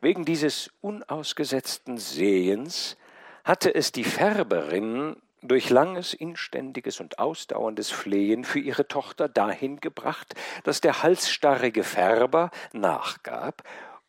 [0.00, 2.96] Wegen dieses unausgesetzten Sehens
[3.44, 10.34] hatte es die Färberin durch langes, inständiges und ausdauerndes Flehen für ihre Tochter dahin gebracht,
[10.64, 13.62] dass der halsstarrige Färber nachgab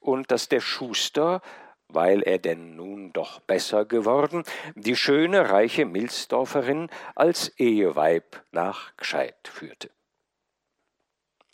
[0.05, 1.41] und dass der Schuster,
[1.87, 4.43] weil er denn nun doch besser geworden,
[4.75, 9.89] die schöne, reiche Milsdorferin als Eheweib nach Gscheid führte.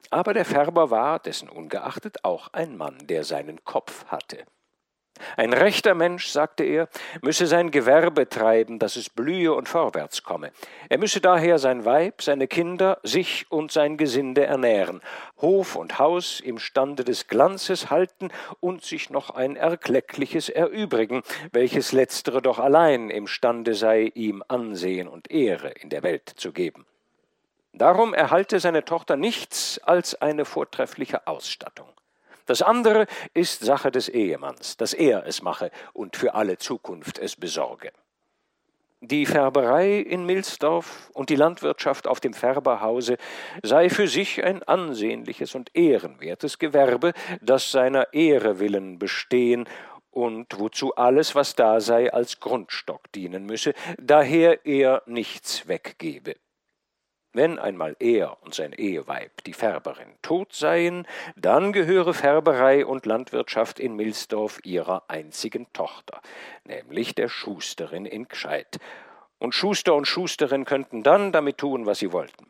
[0.09, 4.45] Aber der Färber war, dessen ungeachtet, auch ein Mann, der seinen Kopf hatte.
[5.37, 6.89] Ein rechter Mensch, sagte er,
[7.21, 10.51] müsse sein Gewerbe treiben, dass es blühe und vorwärts komme.
[10.89, 15.01] Er müsse daher sein Weib, seine Kinder, sich und sein Gesinde ernähren,
[15.37, 21.91] Hof und Haus im Stande des Glanzes halten und sich noch ein Erkleckliches erübrigen, welches
[21.91, 26.85] letztere doch allein imstande sei, ihm Ansehen und Ehre in der Welt zu geben.
[27.73, 31.87] Darum erhalte seine Tochter nichts als eine vortreffliche Ausstattung.
[32.45, 37.35] Das andere ist Sache des Ehemanns, dass er es mache und für alle Zukunft es
[37.35, 37.91] besorge.
[39.03, 43.17] Die Färberei in Milsdorf und die Landwirtschaft auf dem Färberhause
[43.63, 49.67] sei für sich ein ansehnliches und ehrenwertes Gewerbe, das seiner Ehre willen bestehen
[50.11, 56.35] und wozu alles, was da sei, als Grundstock dienen müsse, daher er nichts weggebe.
[57.33, 61.07] Wenn einmal er und sein Eheweib, die Färberin, tot seien,
[61.37, 66.21] dann gehöre Färberei und Landwirtschaft in Milsdorf ihrer einzigen Tochter,
[66.65, 68.79] nämlich der Schusterin in Gscheid.
[69.39, 72.47] Und Schuster und Schusterin könnten dann damit tun, was sie wollten.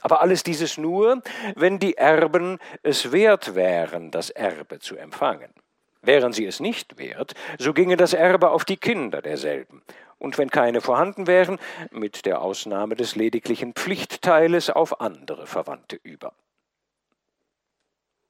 [0.00, 1.22] Aber alles dieses nur,
[1.54, 5.52] wenn die Erben es wert wären, das Erbe zu empfangen.
[6.00, 9.82] Wären sie es nicht wert, so ginge das Erbe auf die Kinder derselben,
[10.24, 11.58] und wenn keine vorhanden wären,
[11.90, 16.32] mit der Ausnahme des lediglichen Pflichtteiles auf andere Verwandte über.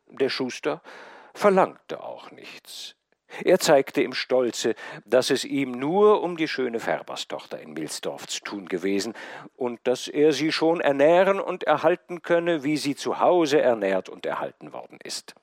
[0.09, 0.83] Der Schuster
[1.35, 2.97] verlangte auch nichts.
[3.43, 4.75] Er zeigte im Stolze,
[5.05, 9.15] dass es ihm nur um die schöne Färberstochter in Milsdorf zu tun gewesen
[9.57, 14.27] und dass er sie schon ernähren und erhalten könne, wie sie zu Hause ernährt und
[14.27, 15.35] erhalten worden ist.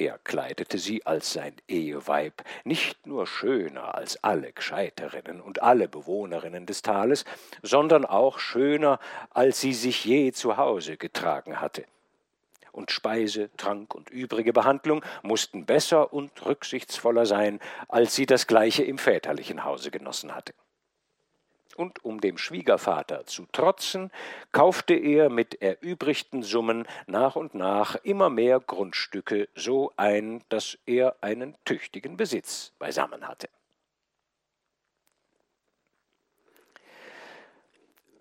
[0.00, 6.64] Er kleidete sie als sein Eheweib nicht nur schöner als alle Gescheiterinnen und alle Bewohnerinnen
[6.64, 7.26] des Tales,
[7.60, 8.98] sondern auch schöner,
[9.28, 11.84] als sie sich je zu Hause getragen hatte.
[12.72, 18.82] Und Speise, Trank und übrige Behandlung mussten besser und rücksichtsvoller sein, als sie das gleiche
[18.82, 20.54] im väterlichen Hause genossen hatte
[21.80, 24.10] und um dem Schwiegervater zu trotzen,
[24.52, 31.16] kaufte er mit erübrigten Summen nach und nach immer mehr Grundstücke so ein, dass er
[31.22, 33.48] einen tüchtigen Besitz beisammen hatte.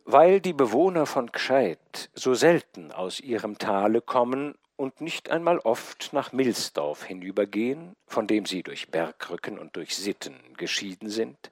[0.05, 6.14] Weil die Bewohner von Gscheid so selten aus ihrem Tale kommen und nicht einmal oft
[6.14, 11.51] nach Milsdorf hinübergehen, von dem sie durch Bergrücken und durch Sitten geschieden sind,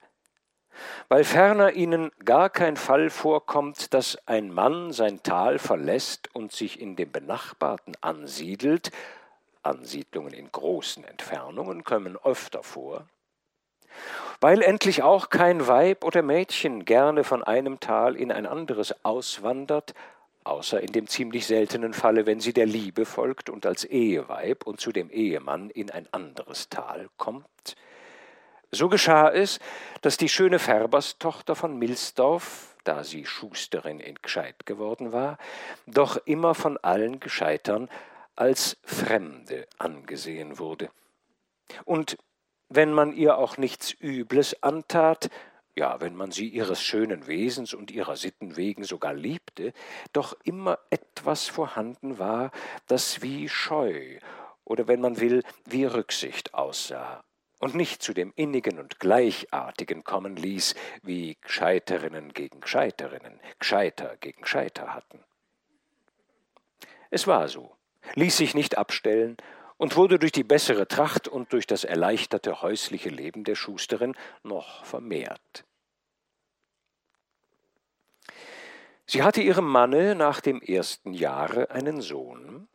[1.10, 6.80] weil ferner ihnen gar kein Fall vorkommt, dass ein Mann sein Tal verlässt und sich
[6.80, 8.92] in dem benachbarten ansiedelt,
[9.64, 13.06] Ansiedlungen in großen Entfernungen kommen öfter vor,
[14.40, 19.94] weil endlich auch kein Weib oder Mädchen gerne von einem Tal in ein anderes auswandert,
[20.44, 24.80] außer in dem ziemlich seltenen Falle, wenn sie der Liebe folgt und als Eheweib und
[24.80, 27.76] zu dem Ehemann in ein anderes Tal kommt,
[28.72, 29.60] so geschah es,
[30.02, 35.38] dass die schöne Färberstochter von Milsdorf, da sie Schusterin in Gscheid geworden war,
[35.86, 37.90] doch immer von allen Gescheitern
[38.36, 40.90] als Fremde angesehen wurde.
[41.86, 42.18] Und
[42.70, 45.30] wenn man ihr auch nichts Übles antat,
[45.76, 49.74] ja, wenn man sie ihres schönen Wesens und ihrer Sitten wegen sogar liebte,
[50.12, 52.52] doch immer etwas vorhanden war,
[52.88, 54.20] das wie Scheu
[54.66, 57.24] oder wenn man will, wie Rücksicht aussah
[57.60, 64.42] und nicht zu dem innigen und gleichartigen kommen ließ, wie Gscheiterinnen gegen Gscheiterinnen, Gscheiter gegen
[64.42, 65.24] Gescheiter hatten.
[67.10, 67.76] Es war so,
[68.16, 69.38] ließ sich nicht abstellen
[69.78, 74.86] und wurde durch die bessere Tracht und durch das erleichterte häusliche Leben der Schusterin noch
[74.86, 75.64] vermehrt.
[79.06, 82.68] Sie hatte ihrem Manne nach dem ersten Jahre einen Sohn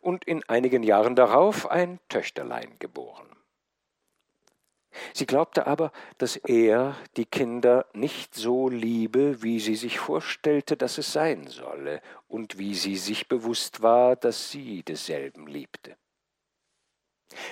[0.00, 3.29] und in einigen Jahren darauf ein Töchterlein geboren.
[5.14, 10.98] Sie glaubte aber, dass er die Kinder nicht so liebe, wie sie sich vorstellte, dass
[10.98, 15.96] es sein solle, und wie sie sich bewusst war, dass sie desselben liebte.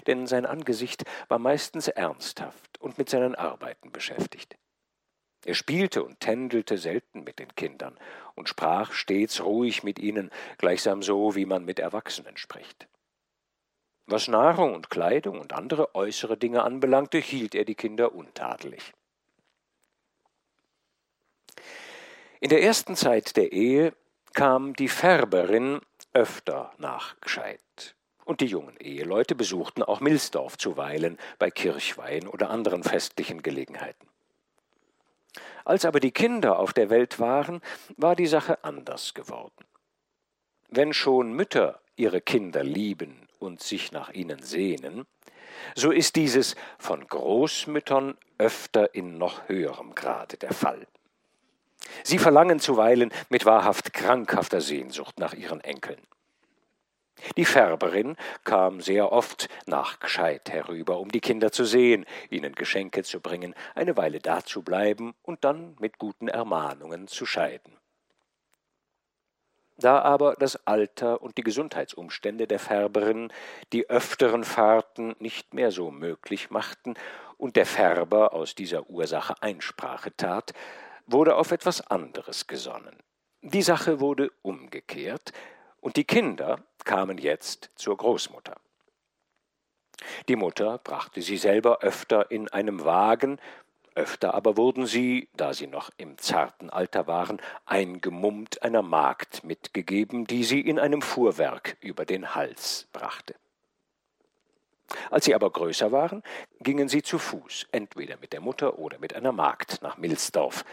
[0.06, 4.56] Denn sein Angesicht war meistens ernsthaft und mit seinen Arbeiten beschäftigt.
[5.44, 7.96] Er spielte und tändelte selten mit den Kindern
[8.34, 12.88] und sprach stets ruhig mit ihnen, gleichsam so, wie man mit Erwachsenen spricht.
[14.10, 18.94] Was Nahrung und Kleidung und andere äußere Dinge anbelangte, hielt er die Kinder untadelig.
[22.40, 23.92] In der ersten Zeit der Ehe
[24.32, 25.82] kam die Färberin
[26.14, 27.60] öfter nach Gscheid
[28.24, 34.08] und die jungen Eheleute besuchten auch Milsdorf zuweilen bei Kirchweihen oder anderen festlichen Gelegenheiten.
[35.66, 37.60] Als aber die Kinder auf der Welt waren,
[37.98, 39.66] war die Sache anders geworden.
[40.70, 45.06] Wenn schon Mütter ihre Kinder lieben und sich nach ihnen sehnen,
[45.74, 50.86] so ist dieses von Großmüttern öfter in noch höherem Grade der Fall.
[52.02, 56.00] Sie verlangen zuweilen mit wahrhaft krankhafter Sehnsucht nach ihren Enkeln.
[57.36, 63.02] Die Färberin kam sehr oft nach Gscheid herüber, um die Kinder zu sehen, ihnen Geschenke
[63.02, 67.76] zu bringen, eine Weile dazubleiben und dann mit guten Ermahnungen zu scheiden.
[69.78, 73.32] Da aber das Alter und die Gesundheitsumstände der Färberin
[73.72, 76.94] die öfteren Fahrten nicht mehr so möglich machten
[77.36, 80.52] und der Färber aus dieser Ursache Einsprache tat,
[81.06, 82.96] wurde auf etwas anderes gesonnen.
[83.42, 85.32] Die Sache wurde umgekehrt,
[85.80, 88.56] und die Kinder kamen jetzt zur Großmutter.
[90.28, 93.40] Die Mutter brachte sie selber öfter in einem Wagen,
[93.98, 100.24] Öfter aber wurden sie, da sie noch im zarten Alter waren, eingemummt einer Magd mitgegeben,
[100.24, 103.34] die sie in einem Fuhrwerk über den Hals brachte.
[105.10, 106.22] Als sie aber größer waren,
[106.60, 110.64] gingen sie zu Fuß, entweder mit der Mutter oder mit einer Magd nach Milsdorf.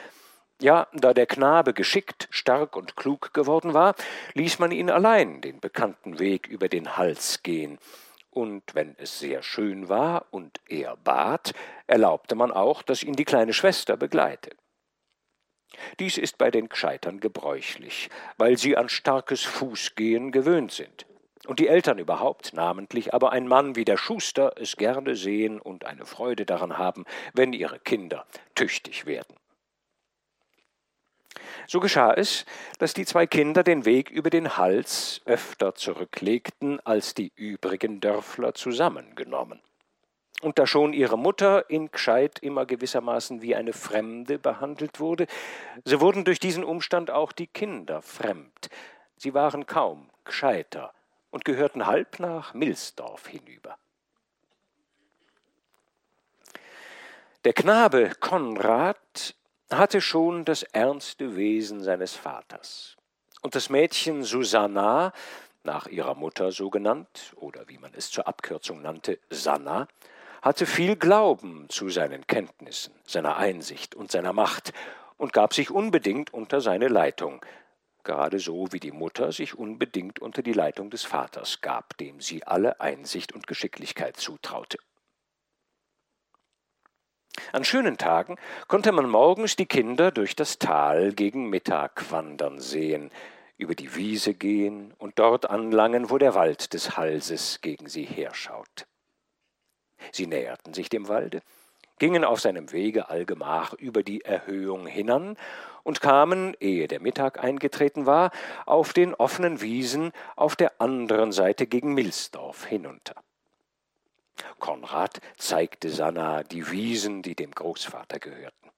[0.61, 3.95] Ja, da der Knabe geschickt, stark und klug geworden war,
[4.35, 7.79] ließ man ihn allein den bekannten Weg über den Hals gehen,
[8.35, 11.53] und wenn es sehr schön war und er bat,
[11.87, 14.49] erlaubte man auch, dass ihn die kleine Schwester begleite.
[15.99, 21.05] Dies ist bei den Gscheitern gebräuchlich, weil sie an starkes Fußgehen gewöhnt sind.
[21.47, 25.85] Und die Eltern überhaupt, namentlich aber ein Mann wie der Schuster, es gerne sehen und
[25.85, 28.25] eine Freude daran haben, wenn ihre Kinder
[28.55, 29.35] tüchtig werden.
[31.67, 32.45] So geschah es,
[32.79, 38.53] dass die zwei Kinder den Weg über den Hals öfter zurücklegten als die übrigen Dörfler
[38.53, 39.61] zusammengenommen.
[40.41, 45.27] Und da schon ihre Mutter in Gscheid immer gewissermaßen wie eine Fremde behandelt wurde,
[45.85, 48.69] so wurden durch diesen Umstand auch die Kinder fremd.
[49.17, 50.93] Sie waren kaum Gscheiter
[51.31, 53.77] und gehörten halb nach Milsdorf hinüber.
[57.45, 59.35] Der Knabe Konrad
[59.71, 62.95] hatte schon das ernste Wesen seines Vaters.
[63.41, 65.11] Und das Mädchen Susanna,
[65.63, 69.87] nach ihrer Mutter so genannt, oder wie man es zur Abkürzung nannte, Sanna,
[70.41, 74.73] hatte viel Glauben zu seinen Kenntnissen, seiner Einsicht und seiner Macht
[75.17, 77.43] und gab sich unbedingt unter seine Leitung,
[78.03, 82.43] gerade so wie die Mutter sich unbedingt unter die Leitung des Vaters gab, dem sie
[82.43, 84.77] alle Einsicht und Geschicklichkeit zutraute.
[87.51, 93.11] An schönen Tagen konnte man morgens die Kinder durch das Tal gegen Mittag wandern sehen,
[93.57, 98.87] über die Wiese gehen und dort anlangen, wo der Wald des Halses gegen sie herschaut.
[100.11, 101.41] Sie näherten sich dem Walde,
[101.99, 105.37] gingen auf seinem Wege allgemach über die Erhöhung hinan
[105.83, 108.31] und kamen, ehe der Mittag eingetreten war,
[108.65, 113.15] auf den offenen Wiesen auf der anderen Seite gegen Milsdorf hinunter.
[114.59, 118.71] Konrad zeigte Sanna die Wiesen, die dem Großvater gehörten.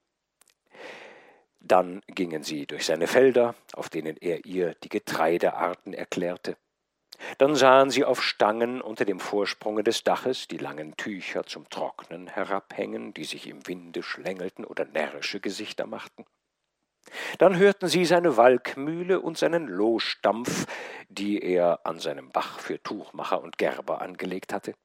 [1.60, 6.58] Dann gingen sie durch seine Felder, auf denen er ihr die Getreidearten erklärte.
[7.40, 12.28] Dann sahen sie auf Stangen unter dem Vorsprunge des Daches die langen Tücher zum Trocknen
[12.28, 16.26] herabhängen, die sich im Winde schlängelten oder närrische Gesichter machten.
[17.38, 20.68] Dann hörten sie seine Walkmühle und seinen Lohstampf,
[21.10, 24.76] die er an seinem Bach für Tuchmacher und Gerber angelegt hatte.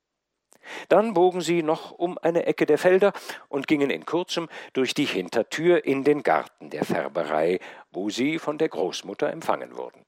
[0.88, 3.12] Dann bogen sie noch um eine Ecke der Felder
[3.48, 7.60] und gingen in kurzem durch die Hintertür in den Garten der Färberei,
[7.90, 10.04] wo sie von der Großmutter empfangen wurden.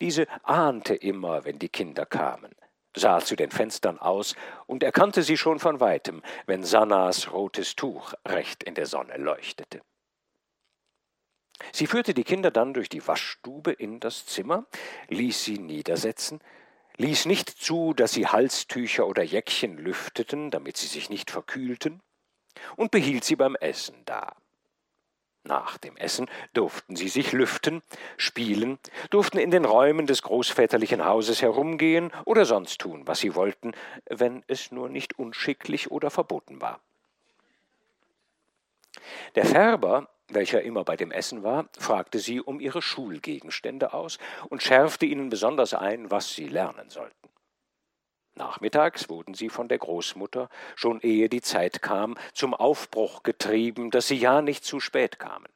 [0.00, 2.54] Diese ahnte immer, wenn die Kinder kamen,
[2.96, 4.34] sah zu den Fenstern aus
[4.66, 9.80] und erkannte sie schon von weitem, wenn Sannas rotes Tuch recht in der Sonne leuchtete.
[11.72, 14.66] Sie führte die Kinder dann durch die Waschstube in das Zimmer,
[15.08, 16.40] ließ sie niedersetzen,
[16.96, 22.00] ließ nicht zu, dass sie Halstücher oder Jäckchen lüfteten, damit sie sich nicht verkühlten,
[22.76, 24.36] und behielt sie beim Essen da.
[25.46, 27.82] Nach dem Essen durften sie sich lüften,
[28.16, 28.78] spielen,
[29.10, 33.74] durften in den Räumen des großväterlichen Hauses herumgehen oder sonst tun, was sie wollten,
[34.08, 36.80] wenn es nur nicht unschicklich oder verboten war.
[39.34, 44.18] Der Färber welcher immer bei dem Essen war, fragte sie um ihre Schulgegenstände aus
[44.48, 47.28] und schärfte ihnen besonders ein, was sie lernen sollten.
[48.36, 54.08] Nachmittags wurden sie von der Großmutter, schon ehe die Zeit kam, zum Aufbruch getrieben, dass
[54.08, 55.48] sie ja nicht zu spät kamen.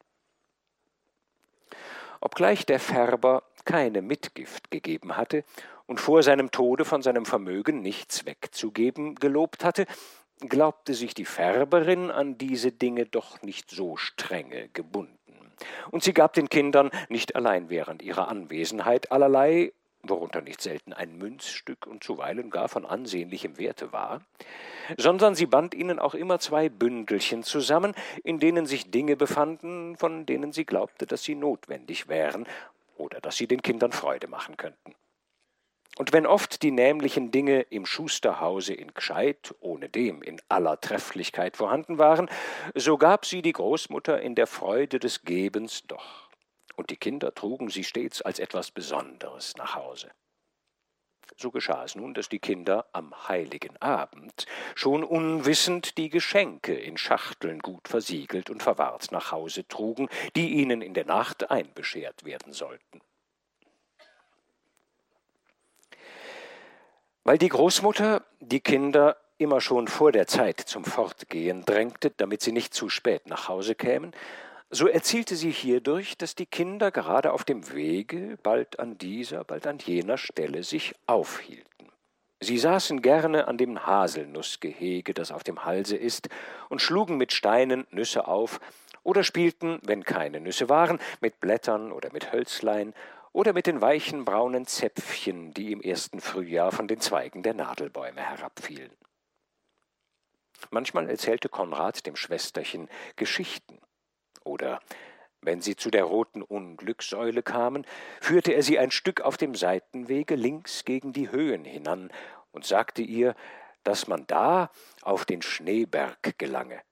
[2.20, 5.44] Obgleich der Färber keine Mitgift gegeben hatte
[5.86, 9.86] und vor seinem Tode von seinem Vermögen nichts wegzugeben gelobt hatte,
[10.41, 15.14] glaubte sich die Färberin an diese Dinge doch nicht so strenge gebunden.
[15.91, 19.72] Und sie gab den Kindern nicht allein während ihrer Anwesenheit allerlei,
[20.03, 24.22] worunter nicht selten ein Münzstück und zuweilen gar von ansehnlichem Werte war,
[24.97, 30.24] sondern sie band ihnen auch immer zwei Bündelchen zusammen, in denen sich Dinge befanden, von
[30.24, 32.47] denen sie glaubte, dass sie notwendig wären
[32.97, 34.95] oder dass sie den Kindern Freude machen könnten.
[35.99, 41.99] Und wenn oft die nämlichen Dinge im Schusterhause in Gscheid ohnedem in aller Trefflichkeit vorhanden
[41.99, 42.30] waren,
[42.76, 46.30] so gab sie die Großmutter in der Freude des Gebens doch,
[46.76, 50.12] und die Kinder trugen sie stets als etwas Besonderes nach Hause.
[51.36, 54.46] So geschah es nun, dass die Kinder am heiligen Abend
[54.76, 60.80] schon unwissend die Geschenke in Schachteln gut versiegelt und verwahrt nach Hause trugen, die ihnen
[60.80, 63.01] in der Nacht einbeschert werden sollten.
[67.29, 72.53] Weil die Großmutter die Kinder immer schon vor der Zeit zum Fortgehen drängte, damit sie
[72.53, 74.12] nicht zu spät nach Hause kämen,
[74.70, 79.66] so erzielte sie hierdurch, dass die Kinder gerade auf dem Wege bald an dieser, bald
[79.66, 81.93] an jener Stelle sich aufhielten.
[82.41, 86.31] Sie saßen gerne an dem Haselnussgehege, das auf dem Halse ist,
[86.70, 88.59] und schlugen mit Steinen Nüsse auf,
[89.03, 92.95] oder spielten, wenn keine Nüsse waren, mit Blättern oder mit Hölzlein
[93.39, 98.20] oder mit den weichen braunen Zäpfchen, die im ersten Frühjahr von den Zweigen der Nadelbäume
[98.20, 98.91] herabfielen.
[100.70, 103.78] Manchmal erzählte Konrad dem Schwesterchen Geschichten,
[104.43, 104.80] oder
[105.41, 107.86] wenn sie zu der roten Unglückssäule kamen,
[108.20, 112.11] führte er sie ein Stück auf dem Seitenwege links gegen die Höhen hinan
[112.51, 113.36] und sagte ihr,
[113.84, 114.72] dass man da
[115.03, 116.82] auf den Schneeberg gelange,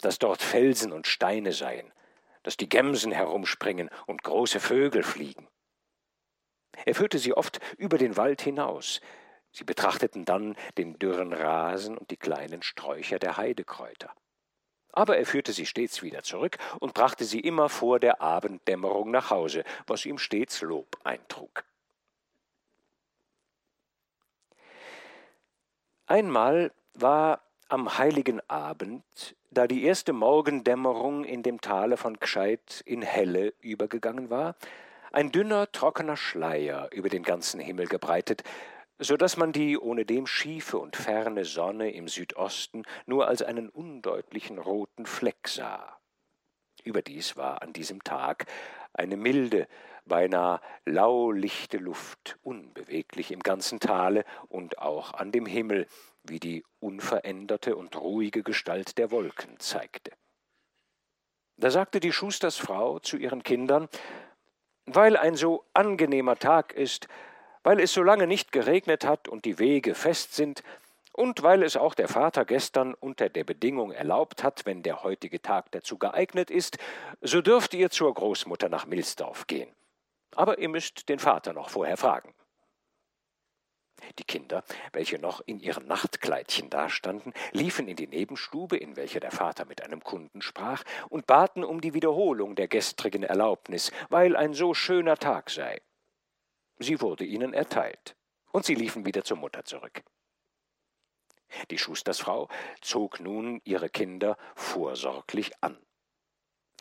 [0.00, 1.92] dass dort Felsen und Steine seien,
[2.44, 5.48] dass die Gemsen herumspringen und große Vögel fliegen.
[6.84, 9.00] Er führte sie oft über den Wald hinaus.
[9.52, 14.12] Sie betrachteten dann den dürren Rasen und die kleinen Sträucher der Heidekräuter.
[14.92, 19.30] Aber er führte sie stets wieder zurück und brachte sie immer vor der Abenddämmerung nach
[19.30, 21.64] Hause, was ihm stets Lob eintrug.
[26.06, 33.02] Einmal war am heiligen Abend, da die erste Morgendämmerung in dem Tale von Gscheid in
[33.02, 34.56] Helle übergegangen war,
[35.18, 38.44] ein dünner, trockener Schleier über den ganzen Himmel gebreitet,
[39.00, 44.58] so dass man die ohnedem schiefe und ferne Sonne im Südosten nur als einen undeutlichen
[44.58, 45.98] roten Fleck sah.
[46.84, 48.46] Überdies war an diesem Tag
[48.92, 49.66] eine milde,
[50.04, 55.88] beinahe laulichte Luft unbeweglich im ganzen Tale und auch an dem Himmel,
[56.22, 60.12] wie die unveränderte und ruhige Gestalt der Wolken zeigte.
[61.56, 63.88] Da sagte die Schustersfrau zu ihren Kindern,
[64.94, 67.08] weil ein so angenehmer Tag ist,
[67.62, 70.62] weil es so lange nicht geregnet hat und die Wege fest sind,
[71.18, 75.42] und weil es auch der Vater gestern unter der Bedingung erlaubt hat, wenn der heutige
[75.42, 76.78] Tag dazu geeignet ist,
[77.20, 79.68] so dürft ihr zur Großmutter nach Milsdorf gehen.
[80.36, 82.32] Aber ihr müsst den Vater noch vorher fragen.
[84.18, 89.30] Die Kinder, welche noch in ihren Nachtkleidchen dastanden, liefen in die Nebenstube, in welcher der
[89.30, 94.54] Vater mit einem Kunden sprach, und baten um die Wiederholung der gestrigen Erlaubnis, weil ein
[94.54, 95.80] so schöner Tag sei.
[96.78, 98.16] Sie wurde ihnen erteilt,
[98.52, 100.02] und sie liefen wieder zur Mutter zurück.
[101.70, 102.48] Die Schustersfrau
[102.80, 105.78] zog nun ihre Kinder vorsorglich an.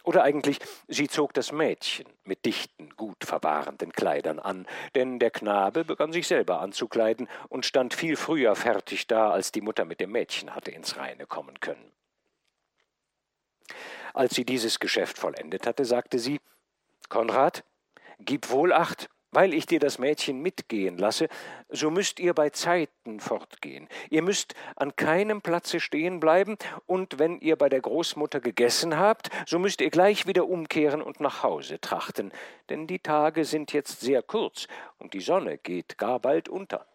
[0.08, 5.84] Oder eigentlich, sie zog das Mädchen mit dichten, gut verwahrenden Kleidern an, denn der Knabe
[5.84, 10.14] begann sich selber anzukleiden und stand viel früher fertig da, als die Mutter mit dem
[10.14, 11.92] Mädchen hatte ins Reine kommen können.
[14.14, 16.40] Als sie dieses Geschäft vollendet hatte, sagte sie
[17.10, 17.66] Konrad,
[18.20, 21.28] gib wohl acht, weil ich dir das Mädchen mitgehen lasse,
[21.70, 23.88] so müsst ihr bei Zeiten fortgehen.
[24.10, 29.30] Ihr müsst an keinem Platze stehen bleiben, und wenn ihr bei der Großmutter gegessen habt,
[29.46, 32.32] so müsst ihr gleich wieder umkehren und nach Hause trachten,
[32.70, 34.68] denn die Tage sind jetzt sehr kurz,
[34.98, 36.88] und die Sonne geht gar bald unter.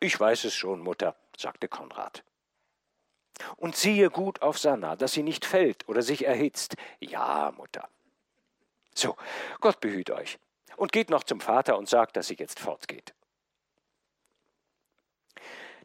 [0.00, 2.22] Ich weiß es schon, Mutter, sagte Konrad.
[3.56, 6.74] Und siehe gut auf Sanna, dass sie nicht fällt oder sich erhitzt.
[6.98, 7.88] Ja, Mutter.
[8.94, 9.16] So,
[9.60, 10.38] Gott behüte euch
[10.78, 13.14] und geht noch zum Vater und sagt, dass sie jetzt fortgeht.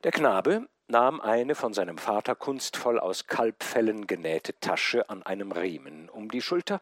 [0.04, 6.10] Der Knabe nahm eine von seinem Vater kunstvoll aus Kalbfellen genähte Tasche an einem Riemen
[6.10, 6.80] um die Schulter,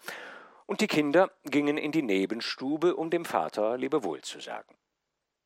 [0.65, 4.73] und die Kinder gingen in die Nebenstube, um dem Vater Lebewohl zu sagen.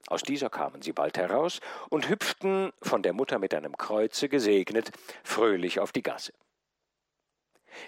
[0.07, 4.91] Aus dieser kamen sie bald heraus und hüpften, von der Mutter mit einem Kreuze gesegnet,
[5.23, 6.31] fröhlich auf die Gasse.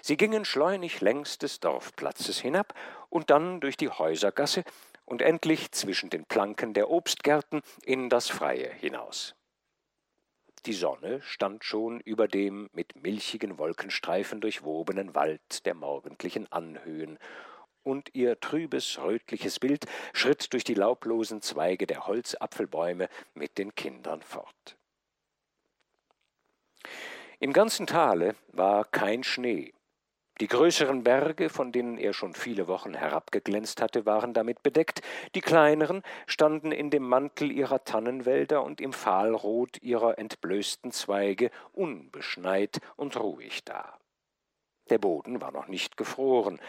[0.02, 2.74] Sie gingen schleunig längs des Dorfplatzes hinab
[3.08, 4.64] und dann durch die Häusergasse
[5.04, 9.34] und endlich zwischen den Planken der Obstgärten in das Freie hinaus.
[10.66, 17.18] Die Sonne stand schon über dem mit milchigen Wolkenstreifen durchwobenen Wald der morgendlichen Anhöhen,
[17.88, 24.20] und ihr trübes, rötliches Bild schritt durch die laublosen Zweige der Holzapfelbäume mit den Kindern
[24.20, 24.76] fort.
[27.40, 29.72] Im ganzen Tale war kein Schnee,
[30.40, 35.02] die größeren Berge, von denen er schon viele Wochen herabgeglänzt hatte, waren damit bedeckt,
[35.34, 42.78] die kleineren standen in dem Mantel ihrer Tannenwälder und im Fahlrot ihrer entblößten Zweige unbeschneit
[42.96, 43.98] und ruhig da.
[44.90, 46.60] Der Boden war noch nicht gefroren,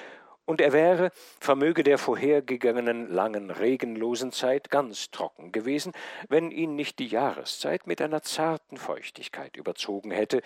[0.50, 5.92] und er wäre, vermöge der vorhergegangenen langen regenlosen Zeit, ganz trocken gewesen,
[6.28, 10.42] wenn ihn nicht die Jahreszeit mit einer zarten Feuchtigkeit überzogen hätte,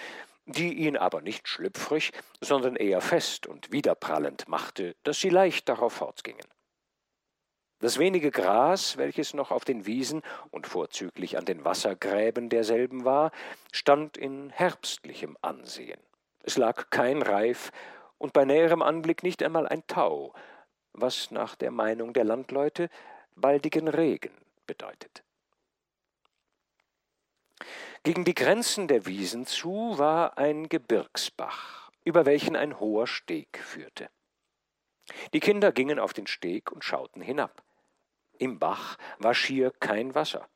[0.45, 5.93] die ihn aber nicht schlüpfrig, sondern eher fest und widerprallend machte, dass sie leicht darauf
[5.93, 6.47] fortgingen.
[7.79, 13.31] Das wenige Gras, welches noch auf den Wiesen und vorzüglich an den Wassergräben derselben war,
[13.71, 16.01] stand in herbstlichem Ansehen.
[16.45, 17.71] Es lag kein Reif
[18.23, 20.33] und bei näherem Anblick nicht einmal ein Tau,
[20.93, 22.89] was nach der Meinung der Landleute
[23.35, 24.31] baldigen Regen
[24.65, 25.25] bedeutet.
[28.03, 34.09] Gegen die Grenzen der Wiesen zu war ein Gebirgsbach, über welchen ein hoher Steg führte.
[35.33, 37.61] Die Kinder gingen auf den Steg und schauten hinab.
[38.39, 40.47] Im Bach war schier kein Wasser.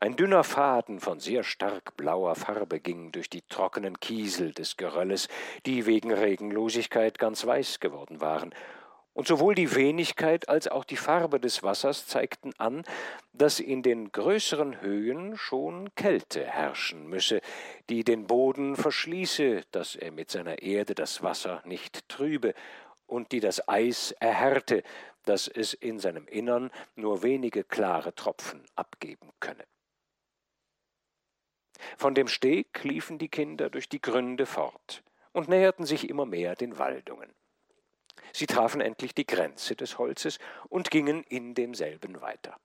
[0.00, 5.26] Ein dünner Faden von sehr stark blauer Farbe ging durch die trockenen Kiesel des Gerölles,
[5.66, 8.54] die wegen Regenlosigkeit ganz weiß geworden waren,
[9.12, 12.84] und sowohl die Wenigkeit als auch die Farbe des Wassers zeigten an,
[13.32, 17.40] dass in den größeren Höhen schon Kälte herrschen müsse,
[17.90, 22.54] die den Boden verschließe, dass er mit seiner Erde das Wasser nicht trübe,
[23.08, 24.84] und die das Eis erhärte,
[25.24, 29.64] dass es in seinem Innern nur wenige klare Tropfen abgeben könne.
[31.96, 35.02] Von dem Steg liefen die Kinder durch die Gründe fort
[35.32, 37.32] und näherten sich immer mehr den Waldungen.
[38.32, 42.56] Sie trafen endlich die Grenze des Holzes und gingen in demselben weiter.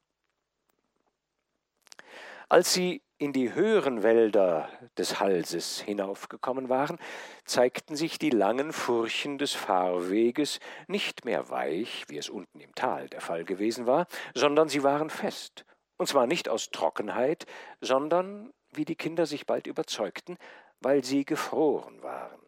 [2.49, 6.99] Als sie in die höheren Wälder des Halses hinaufgekommen waren,
[7.45, 13.07] zeigten sich die langen Furchen des Fahrweges nicht mehr weich, wie es unten im Tal
[13.09, 15.65] der Fall gewesen war, sondern sie waren fest,
[15.97, 17.45] und zwar nicht aus Trockenheit,
[17.79, 20.37] sondern, wie die Kinder sich bald überzeugten,
[20.79, 22.39] weil sie gefroren waren.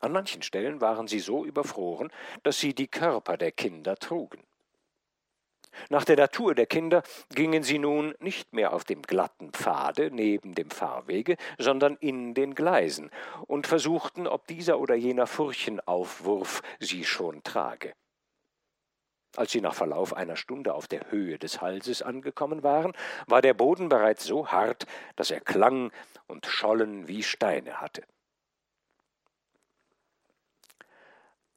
[0.00, 2.12] An manchen Stellen waren sie so überfroren,
[2.42, 4.42] dass sie die Körper der Kinder trugen.
[5.90, 7.02] Nach der Natur der Kinder
[7.34, 12.54] gingen sie nun nicht mehr auf dem glatten Pfade neben dem Fahrwege, sondern in den
[12.54, 13.10] Gleisen
[13.46, 17.94] und versuchten, ob dieser oder jener Furchenaufwurf sie schon trage.
[19.36, 22.94] Als sie nach Verlauf einer Stunde auf der Höhe des Halses angekommen waren,
[23.26, 25.92] war der Boden bereits so hart, dass er Klang
[26.26, 28.02] und Schollen wie Steine hatte.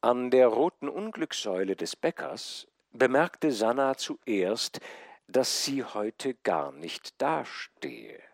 [0.01, 4.79] An der roten Unglückssäule des Bäckers bemerkte Sanna zuerst,
[5.27, 8.28] dass sie heute gar nicht dastehe.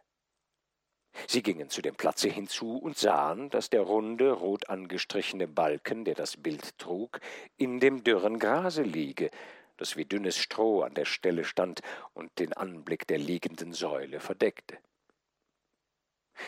[1.27, 6.15] Sie gingen zu dem Platze hinzu und sahen, dass der runde, rot angestrichene Balken, der
[6.15, 7.19] das Bild trug,
[7.57, 9.31] in dem dürren Grase liege,
[9.77, 11.81] das wie dünnes Stroh an der Stelle stand
[12.13, 14.77] und den Anblick der liegenden Säule verdeckte.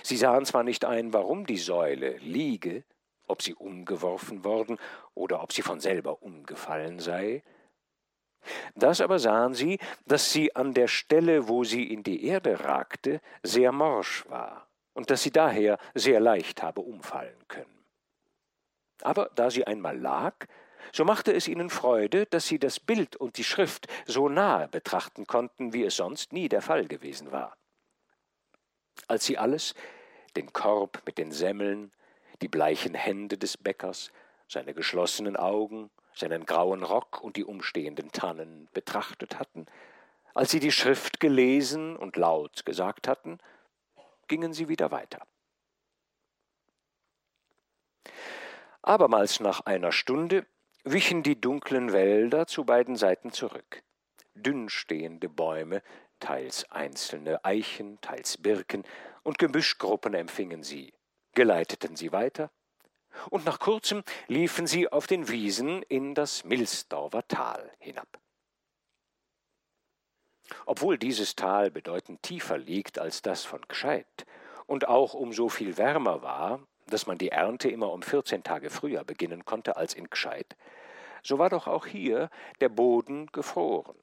[0.04, 2.84] Sie sahen zwar nicht ein, warum die Säule liege,
[3.28, 4.78] ob sie umgeworfen worden
[5.14, 7.44] oder ob sie von selber umgefallen sei.
[8.76, 13.22] Das aber sahen sie, dass sie an der Stelle, wo sie in die Erde ragte,
[13.44, 17.86] sehr morsch war und dass sie daher sehr leicht habe umfallen können.
[19.02, 20.34] Aber da sie einmal lag,
[20.92, 25.28] so machte es ihnen Freude, dass sie das Bild und die Schrift so nahe betrachten
[25.28, 27.58] konnten, wie es sonst nie der Fall gewesen war.
[29.08, 29.76] Als sie alles,
[30.36, 31.92] den Korb mit den Semmeln,
[32.42, 34.12] die bleichen Hände des Bäckers,
[34.48, 35.90] seine geschlossenen Augen,
[36.20, 39.66] seinen grauen Rock und die umstehenden Tannen betrachtet hatten,
[40.34, 43.40] als sie die Schrift gelesen und laut gesagt hatten,
[44.28, 45.26] gingen sie wieder weiter.
[48.82, 50.46] Abermals nach einer Stunde
[50.84, 53.84] wichen die dunklen Wälder zu beiden Seiten zurück.
[54.36, 55.82] Dünnstehende Bäume,
[56.20, 58.84] teils einzelne Eichen, teils Birken
[59.24, 60.94] und Gebüschgruppen empfingen sie,
[61.34, 62.50] geleiteten sie weiter,
[63.30, 68.08] und nach kurzem liefen sie auf den Wiesen in das Milsdorfer Tal hinab.
[70.66, 74.26] Obwohl dieses Tal bedeutend tiefer liegt als das von Gscheid
[74.66, 78.70] und auch um so viel wärmer war, dass man die Ernte immer um vierzehn Tage
[78.70, 80.56] früher beginnen konnte als in Gscheid,
[81.22, 82.30] so war doch auch hier
[82.62, 83.98] der Boden gefroren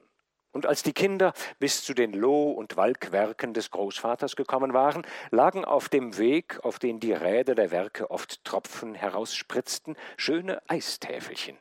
[0.55, 5.65] Und als die Kinder bis zu den Loh- und Walkwerken des Großvaters gekommen waren, lagen
[5.65, 11.57] auf dem Weg, auf den die Räder der Werke oft Tropfen herausspritzten, schöne Eistäfelchen.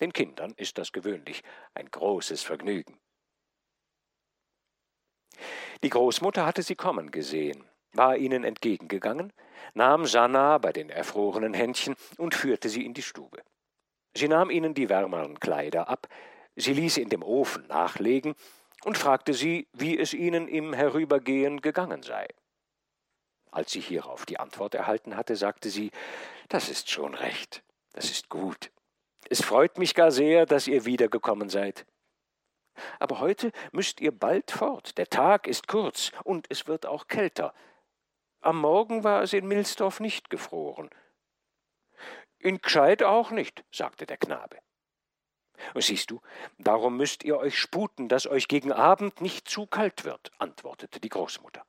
[0.00, 1.44] Den Kindern ist das gewöhnlich
[1.74, 2.98] ein großes Vergnügen.
[5.84, 9.32] Die Großmutter hatte sie kommen gesehen, war ihnen entgegengegangen,
[9.74, 13.44] nahm Sanna bei den erfrorenen Händchen und führte sie in die Stube.
[14.16, 16.08] Sie nahm ihnen die wärmeren Kleider ab,
[16.60, 18.34] Sie ließ in dem Ofen nachlegen
[18.82, 22.26] und fragte sie, wie es ihnen im Herübergehen gegangen sei.
[23.52, 25.92] Als sie hierauf die Antwort erhalten hatte, sagte sie,
[26.48, 28.72] das ist schon recht, das ist gut.
[29.30, 31.86] Es freut mich gar sehr, dass ihr wiedergekommen seid.
[32.98, 37.54] Aber heute müsst ihr bald fort, der Tag ist kurz und es wird auch kälter.
[38.40, 40.90] Am Morgen war es in Milsdorf nicht gefroren.
[42.40, 44.58] In Gscheid auch nicht, sagte der Knabe.
[45.74, 46.20] Siehst du,
[46.58, 51.08] darum müsst ihr euch sputen, dass euch gegen Abend nicht zu kalt wird, antwortete die
[51.08, 51.64] Großmutter.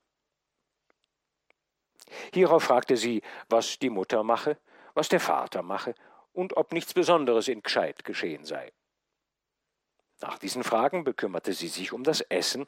[2.34, 4.58] Hierauf fragte sie, was die Mutter mache,
[4.94, 5.94] was der Vater mache
[6.34, 8.72] und ob nichts Besonderes in Gscheid geschehen sei.
[10.22, 12.68] Nach diesen Fragen bekümmerte sie sich um das Essen,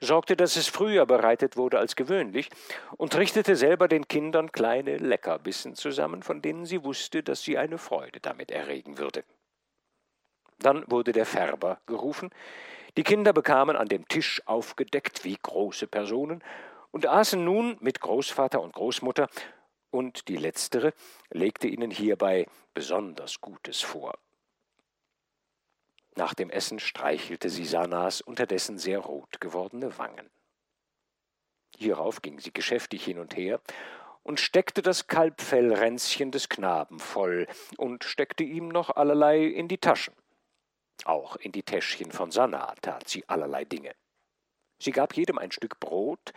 [0.00, 2.48] sorgte, dass es früher bereitet wurde als gewöhnlich
[2.96, 7.78] und richtete selber den Kindern kleine Leckerbissen zusammen, von denen sie wusste, dass sie eine
[7.78, 9.24] Freude damit erregen würde.
[10.62, 12.30] Dann wurde der Färber gerufen.
[12.96, 16.42] Die Kinder bekamen an dem Tisch aufgedeckt wie große Personen
[16.90, 19.28] und aßen nun mit Großvater und Großmutter,
[19.90, 20.94] und die letztere
[21.30, 24.18] legte ihnen hierbei besonders Gutes vor.
[26.14, 30.30] Nach dem Essen streichelte sie Sanas unterdessen sehr rot gewordene Wangen.
[31.78, 33.60] Hierauf ging sie geschäftig hin und her
[34.22, 37.46] und steckte das Kalbfellränzchen des Knaben voll
[37.76, 40.14] und steckte ihm noch allerlei in die Taschen.
[41.04, 43.92] Auch in die Täschchen von Sanna tat sie allerlei Dinge.
[44.78, 46.32] Sie gab jedem ein Stück Brot,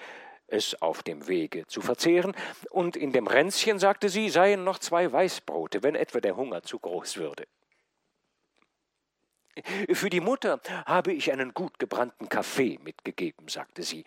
[0.47, 2.35] es auf dem Wege zu verzehren,
[2.69, 6.79] und in dem Ränzchen, sagte sie, seien noch zwei Weißbrote, wenn etwa der Hunger zu
[6.79, 7.47] groß würde.
[9.93, 14.03] Für die Mutter habe ich einen gut gebrannten Kaffee mitgegeben, sagte sie,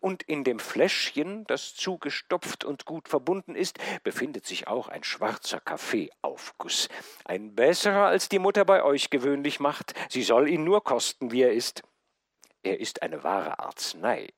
[0.00, 5.60] und in dem Fläschchen, das zugestopft und gut verbunden ist, befindet sich auch ein schwarzer
[5.60, 6.88] Kaffeeaufguss.
[7.24, 9.94] Ein besserer, als die Mutter bei euch gewöhnlich macht.
[10.08, 11.82] Sie soll ihn nur kosten, wie er ist.
[12.62, 14.28] Er ist eine wahre Arznei.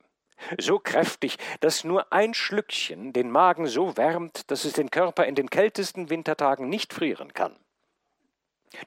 [0.59, 5.35] So kräftig, dass nur ein Schlückchen den Magen so wärmt, dass es den Körper in
[5.35, 7.57] den kältesten Wintertagen nicht frieren kann.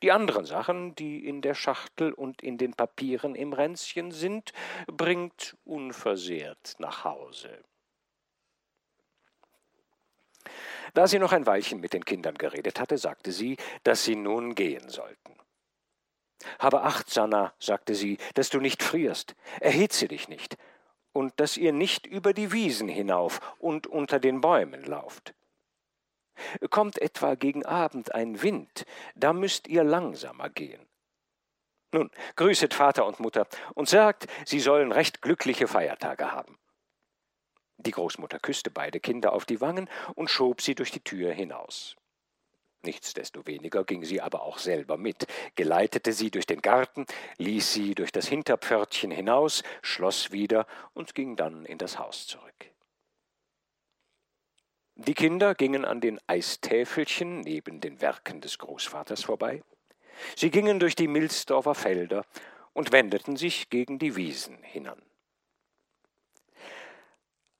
[0.01, 4.51] Die anderen Sachen, die in der Schachtel und in den Papieren im Ränzchen sind,
[4.87, 7.63] bringt unversehrt nach Hause.
[10.93, 14.55] Da sie noch ein Weilchen mit den Kindern geredet hatte, sagte sie, dass sie nun
[14.55, 15.35] gehen sollten.
[16.59, 20.57] Habe Acht, Sanna, sagte sie, dass du nicht frierst, erhitze dich nicht,
[21.11, 25.33] und dass ihr nicht über die Wiesen hinauf und unter den Bäumen lauft.
[26.69, 30.85] Kommt etwa gegen Abend ein Wind, da müsst ihr langsamer gehen.
[31.91, 36.57] Nun, grüßet Vater und Mutter und sagt, sie sollen recht glückliche Feiertage haben.
[37.77, 41.95] Die Großmutter küsste beide Kinder auf die Wangen und schob sie durch die Tür hinaus.
[42.85, 45.25] Nichtsdestoweniger ging sie aber auch selber mit,
[45.55, 47.05] geleitete sie durch den Garten,
[47.37, 52.74] ließ sie durch das Hinterpförtchen hinaus, schloss wieder und ging dann in das Haus zurück.
[54.97, 59.61] Die Kinder gingen an den Eistäfelchen neben den Werken des Großvaters vorbei.
[60.37, 62.25] Sie gingen durch die Milsdorfer Felder
[62.71, 65.01] und wendeten sich gegen die Wiesen hinan.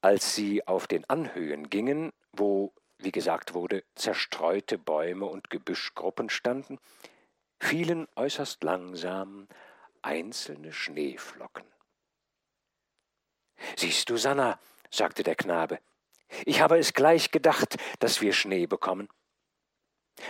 [0.00, 6.78] Als sie auf den Anhöhen gingen, wo, wie gesagt wurde, zerstreute Bäume und Gebüschgruppen standen,
[7.60, 9.46] fielen äußerst langsam
[10.00, 11.66] einzelne Schneeflocken.
[13.76, 14.58] Siehst du, Sanna,
[14.90, 15.80] sagte der Knabe,
[16.44, 19.08] ich habe es gleich gedacht, dass wir Schnee bekommen.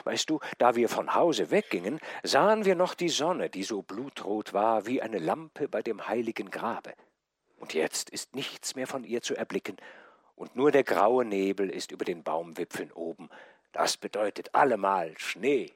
[0.05, 4.53] Weißt du, da wir von Hause weggingen, sahen wir noch die Sonne, die so blutrot
[4.53, 6.95] war wie eine Lampe bei dem heiligen Grabe.
[7.57, 9.77] Und jetzt ist nichts mehr von ihr zu erblicken,
[10.35, 13.31] und nur der graue Nebel ist über den Baumwipfeln oben.
[13.73, 15.73] Das bedeutet allemal Schnee.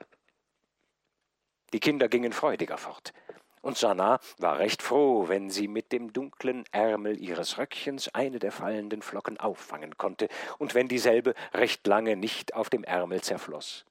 [1.73, 3.15] Die Kinder gingen freudiger fort
[3.63, 8.53] und Sanna war recht froh, wenn sie mit dem dunklen Ärmel ihres Röckchens eine der
[8.53, 13.85] fallenden Flocken auffangen konnte und wenn dieselbe recht lange nicht auf dem Ärmel zerfloß.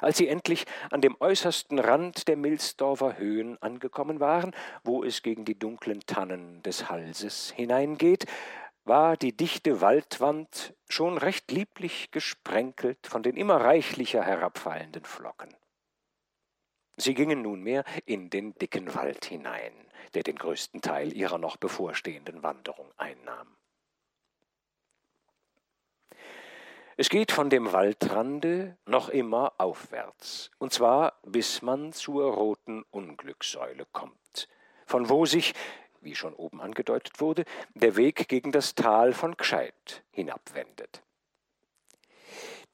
[0.00, 5.44] Als sie endlich an dem äußersten Rand der Milsdorfer Höhen angekommen waren, wo es gegen
[5.44, 8.26] die dunklen Tannen des Halses hineingeht,
[8.84, 15.54] war die dichte Waldwand schon recht lieblich gesprenkelt von den immer reichlicher herabfallenden Flocken.
[17.02, 19.72] Sie gingen nunmehr in den dicken Wald hinein,
[20.14, 23.56] der den größten Teil ihrer noch bevorstehenden Wanderung einnahm.
[26.96, 33.84] Es geht von dem Waldrandde noch immer aufwärts, und zwar bis man zur roten Unglückssäule
[33.90, 34.48] kommt,
[34.86, 35.54] von wo sich,
[36.02, 41.02] wie schon oben angedeutet wurde, der Weg gegen das Tal von Gscheid hinabwendet.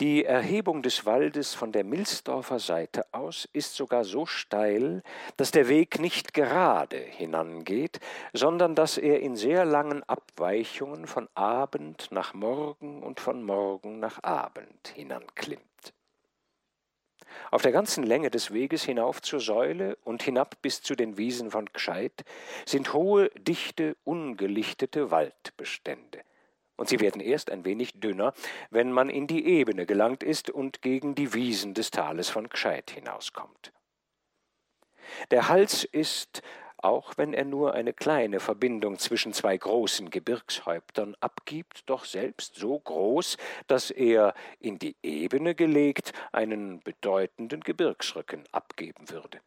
[0.01, 5.03] Die Erhebung des Waldes von der Milsdorfer Seite aus ist sogar so steil,
[5.37, 7.99] dass der Weg nicht gerade hinangeht,
[8.33, 14.23] sondern dass er in sehr langen Abweichungen von Abend nach Morgen und von Morgen nach
[14.23, 15.65] Abend hinanklimmt.
[17.51, 21.51] Auf der ganzen Länge des Weges hinauf zur Säule und hinab bis zu den Wiesen
[21.51, 22.25] von Gscheid
[22.67, 26.21] sind hohe, dichte, ungelichtete Waldbestände
[26.79, 28.33] und sie werden erst ein wenig dünner,
[28.71, 32.91] wenn man in die Ebene gelangt ist und gegen die Wiesen des Tales von Gscheid
[32.91, 33.73] hinauskommt.
[35.31, 36.43] Der Hals ist,
[36.77, 42.79] auch wenn er nur eine kleine Verbindung zwischen zwei großen Gebirgshäuptern abgibt, doch selbst so
[42.79, 49.41] groß, dass er, in die Ebene gelegt, einen bedeutenden Gebirgsrücken abgeben würde.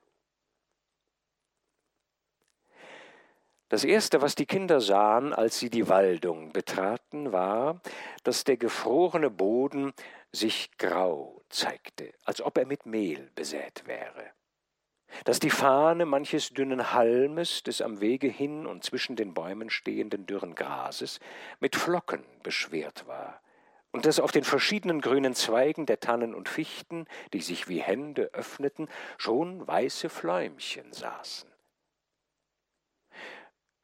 [3.72, 7.80] Das Erste, was die Kinder sahen, als sie die Waldung betraten, war,
[8.26, 9.94] dass der gefrorene Boden
[10.34, 14.32] sich grau zeigte, als ob er mit Mehl besät wäre,
[15.24, 20.26] dass die Fahne manches dünnen Halmes des am Wege hin und zwischen den Bäumen stehenden
[20.26, 21.22] dürren Grases
[21.62, 23.40] mit Flocken beschwert war,
[23.94, 28.32] und dass auf den verschiedenen grünen Zweigen der Tannen und Fichten, die sich wie Hände
[28.34, 31.51] öffneten, schon weiße Fläumchen saßen.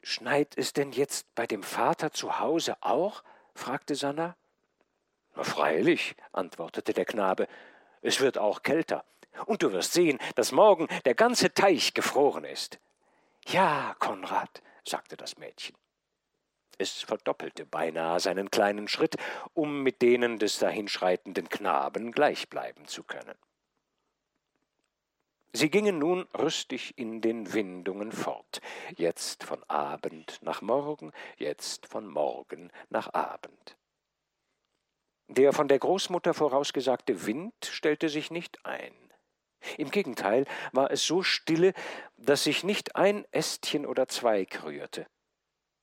[0.10, 3.26] Schneit es denn jetzt bei dem Vater zu Hause auch?
[3.54, 4.38] fragte Sanna.
[5.36, 7.46] Na freilich, antwortete der Knabe,
[8.02, 9.04] es wird auch kälter.
[9.48, 12.80] Und du wirst sehen, dass morgen der ganze Teich gefroren ist.
[13.48, 15.76] Ja, Konrad, sagte das Mädchen.
[16.78, 19.18] Es verdoppelte beinahe seinen kleinen Schritt,
[19.54, 23.36] um mit denen des dahinschreitenden Knaben gleich bleiben zu können.
[25.54, 28.62] Sie gingen nun rüstig in den Windungen fort,
[28.96, 33.78] jetzt von Abend nach Morgen, jetzt von Morgen nach Abend.
[35.30, 38.94] Der von der Großmutter vorausgesagte Wind stellte sich nicht ein.
[39.78, 41.74] Im Gegenteil war es so stille,
[42.18, 45.08] dass sich nicht ein Ästchen oder Zweig rührte.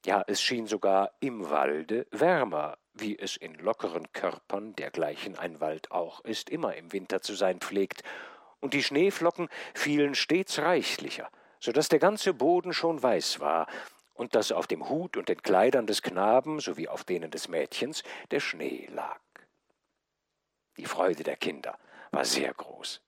[0.06, 5.90] Ja, es schien sogar im Walde wärmer, wie es in lockeren Körpern, dergleichen ein Wald
[5.90, 8.02] auch ist, immer im Winter zu sein pflegt,
[8.64, 11.28] und die Schneeflocken fielen stets reichlicher,
[11.60, 13.66] so dass der ganze Boden schon weiß war,
[14.14, 18.02] und dass auf dem Hut und den Kleidern des Knaben sowie auf denen des Mädchens
[18.30, 19.20] der Schnee lag.
[20.78, 21.78] Die Freude der Kinder
[22.10, 23.02] war sehr groß.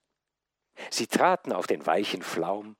[0.91, 2.75] Sie traten auf den weichen Flaum,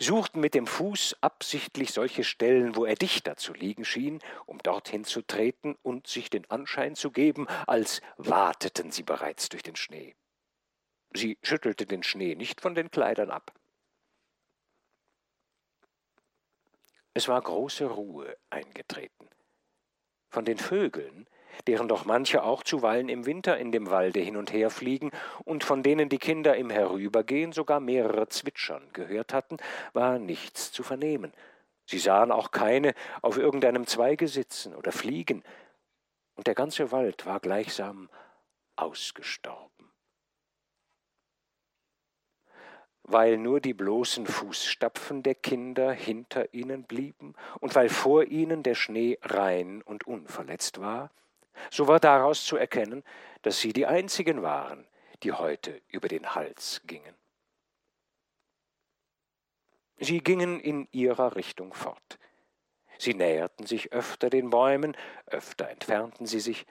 [0.00, 5.04] suchten mit dem Fuß absichtlich solche Stellen, wo er dichter zu liegen schien, um dorthin
[5.04, 10.16] zu treten und sich den Anschein zu geben, als wateten sie bereits durch den Schnee.
[11.12, 13.52] Sie schüttelte den Schnee nicht von den Kleidern ab.
[17.14, 19.28] Es war große Ruhe eingetreten.
[20.30, 21.26] Von den Vögeln,
[21.66, 25.10] deren doch manche auch zuweilen im Winter in dem Walde hin und her fliegen
[25.44, 29.56] und von denen die Kinder im Herübergehen sogar mehrere Zwitschern gehört hatten,
[29.94, 31.32] war nichts zu vernehmen.
[31.86, 35.42] Sie sahen auch keine auf irgendeinem Zweige sitzen oder fliegen,
[36.36, 38.08] und der ganze Wald war gleichsam
[38.76, 39.87] ausgestorben.
[43.08, 48.74] Weil nur die bloßen Fußstapfen der Kinder hinter ihnen blieben und weil vor ihnen der
[48.74, 51.10] Schnee rein und unverletzt war,
[51.70, 53.02] so war daraus zu erkennen,
[53.42, 54.86] dass sie die einzigen waren,
[55.22, 57.14] die heute über den Hals gingen.
[59.98, 62.18] Sie gingen in ihrer Richtung fort.
[62.98, 64.96] Sie näherten sich öfter den Bäumen,
[65.26, 66.66] öfter entfernten sie sich,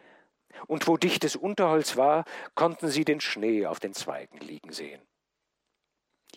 [0.67, 2.25] und wo dichtes Unterholz war,
[2.55, 5.01] konnten sie den Schnee auf den Zweigen liegen sehen.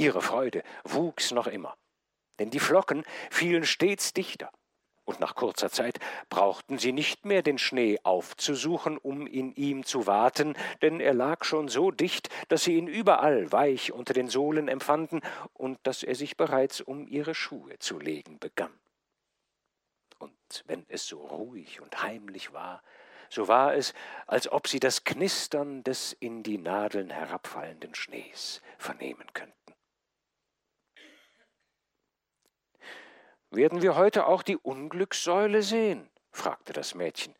[0.01, 1.77] Ihre Freude wuchs noch immer,
[2.39, 4.51] denn die Flocken fielen stets dichter,
[5.05, 5.99] und nach kurzer Zeit
[6.31, 11.45] brauchten sie nicht mehr den Schnee aufzusuchen, um in ihm zu waten, denn er lag
[11.45, 15.21] schon so dicht, dass sie ihn überall weich unter den Sohlen empfanden
[15.53, 18.73] und dass er sich bereits um ihre Schuhe zu legen begann.
[20.19, 22.83] Und wenn es so ruhig und heimlich war,
[23.29, 23.93] so war es,
[24.27, 29.60] als ob sie das Knistern des in die Nadeln herabfallenden Schnees vernehmen könnten.
[33.51, 36.09] Werden wir heute auch die Unglückssäule sehen?
[36.31, 37.35] fragte das Mädchen.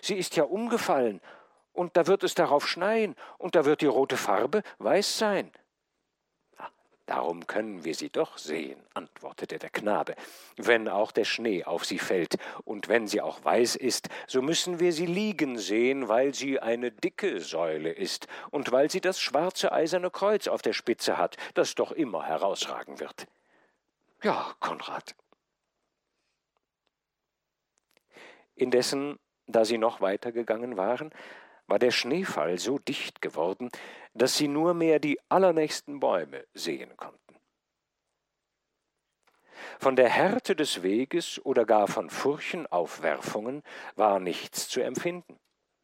[0.00, 1.20] Sie ist ja umgefallen,
[1.72, 5.52] und da wird es darauf schneien, und da wird die rote Farbe weiß sein.
[7.10, 10.14] Darum können wir sie doch sehen, antwortete der Knabe.
[10.56, 14.78] Wenn auch der Schnee auf sie fällt, und wenn sie auch weiß ist, so müssen
[14.78, 19.72] wir sie liegen sehen, weil sie eine dicke Säule ist und weil sie das schwarze
[19.72, 23.26] eiserne Kreuz auf der Spitze hat, das doch immer herausragen wird.
[24.22, 25.16] Ja, Konrad.
[28.60, 31.10] Indessen, da sie noch weiter gegangen waren,
[31.66, 33.70] war der Schneefall so dicht geworden,
[34.12, 37.18] dass sie nur mehr die allernächsten Bäume sehen konnten.
[39.78, 43.62] Von der Härte des Weges oder gar von Furchenaufwerfungen
[43.94, 45.38] war nichts zu empfinden.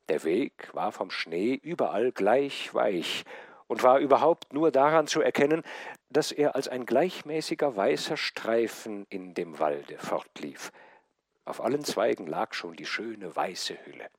[0.09, 3.25] Der Weg war vom Schnee überall gleich weich
[3.69, 5.63] und war überhaupt nur daran zu erkennen,
[6.11, 10.73] dass er als ein gleichmäßiger weißer Streifen in dem Walde fortlief.
[11.47, 14.11] Auf allen Zweigen lag schon die schöne weiße Hülle.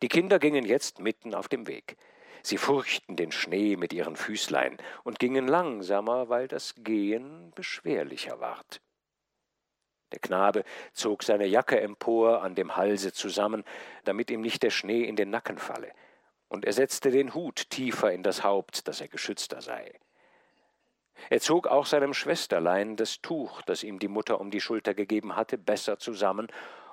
[0.00, 1.96] Die Kinder gingen jetzt mitten auf dem Weg.
[2.42, 8.80] Sie furchten den Schnee mit ihren Füßlein und gingen langsamer, weil das Gehen beschwerlicher ward.
[10.12, 10.62] Der Knabe
[10.92, 13.64] zog seine Jacke empor an dem Halse zusammen,
[14.04, 15.92] damit ihm nicht der Schnee in den Nacken falle,
[16.48, 19.98] und er setzte den Hut tiefer in das Haupt, dass er geschützter sei.
[21.30, 25.36] Er zog auch seinem Schwesterlein das Tuch, das ihm die Mutter um die Schulter gegeben
[25.36, 26.48] hatte, besser zusammen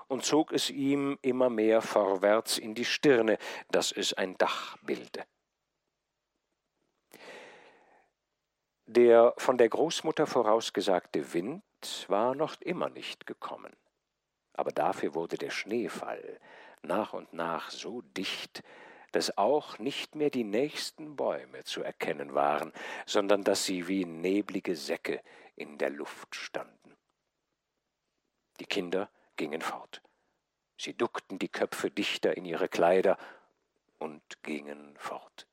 [0.07, 3.38] und zog es ihm immer mehr vorwärts in die Stirne,
[3.71, 5.24] dass es ein Dach bilde.
[8.86, 11.63] Der von der Großmutter vorausgesagte Wind
[12.09, 13.74] war noch immer nicht gekommen,
[14.53, 16.39] aber dafür wurde der Schneefall
[16.84, 18.61] nach und nach so dicht,
[19.14, 22.74] dass auch nicht mehr die nächsten Bäume zu erkennen waren,
[23.05, 25.22] sondern dass sie wie neblige Säcke
[25.55, 26.97] in der Luft standen.
[28.59, 30.01] Die Kinder gingen fort.
[30.78, 33.18] Sie duckten die Köpfe dichter in ihre Kleider
[33.99, 35.47] und gingen fort.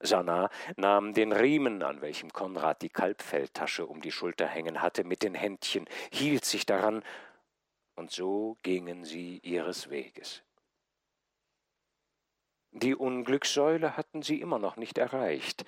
[0.00, 5.22] Sanna nahm den Riemen, an welchem Konrad die Kalbfelltasche um die Schulter hängen hatte, mit
[5.22, 7.02] den Händchen, hielt sich daran,
[7.96, 10.44] und so gingen sie ihres Weges.
[12.72, 15.64] Die Unglückssäule hatten sie immer noch nicht erreicht.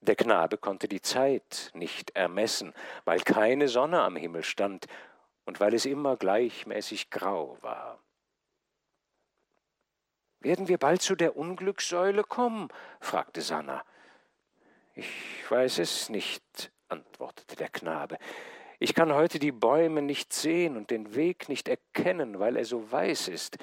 [0.00, 2.74] Der Knabe konnte die Zeit nicht ermessen,
[3.04, 4.86] weil keine Sonne am Himmel stand
[5.44, 7.98] und weil es immer gleichmäßig grau war.
[10.40, 12.68] Werden wir bald zu der Unglückssäule kommen?
[13.00, 13.84] fragte Sanna.
[14.94, 18.18] Ich weiß es nicht, antwortete der Knabe.
[18.78, 22.90] Ich kann heute die Bäume nicht sehen und den Weg nicht erkennen, weil er so
[22.92, 23.56] weiß ist.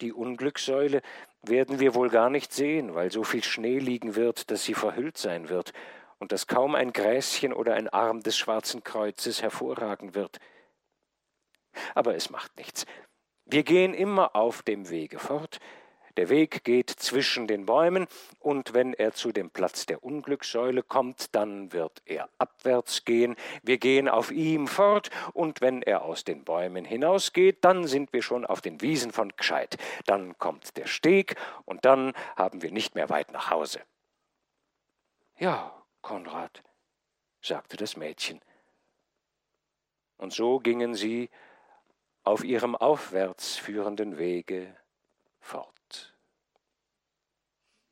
[0.00, 1.02] Die Unglückssäule
[1.42, 5.18] werden wir wohl gar nicht sehen, weil so viel Schnee liegen wird, dass sie verhüllt
[5.18, 5.72] sein wird,
[6.18, 10.38] und dass kaum ein Gräschen oder ein Arm des Schwarzen Kreuzes hervorragen wird.
[11.94, 12.86] Aber es macht nichts.
[13.44, 15.58] Wir gehen immer auf dem Wege fort,
[16.16, 18.06] der Weg geht zwischen den Bäumen,
[18.40, 23.78] und wenn er zu dem Platz der Unglückssäule kommt, dann wird er abwärts gehen, wir
[23.78, 28.46] gehen auf ihm fort, und wenn er aus den Bäumen hinausgeht, dann sind wir schon
[28.46, 29.76] auf den Wiesen von Gscheid.
[30.06, 33.80] Dann kommt der Steg, und dann haben wir nicht mehr weit nach Hause.
[35.38, 36.62] Ja, Konrad,
[37.40, 38.40] sagte das Mädchen.
[40.16, 41.28] Und so gingen sie
[42.22, 44.74] auf ihrem aufwärts führenden Wege
[45.40, 45.72] fort.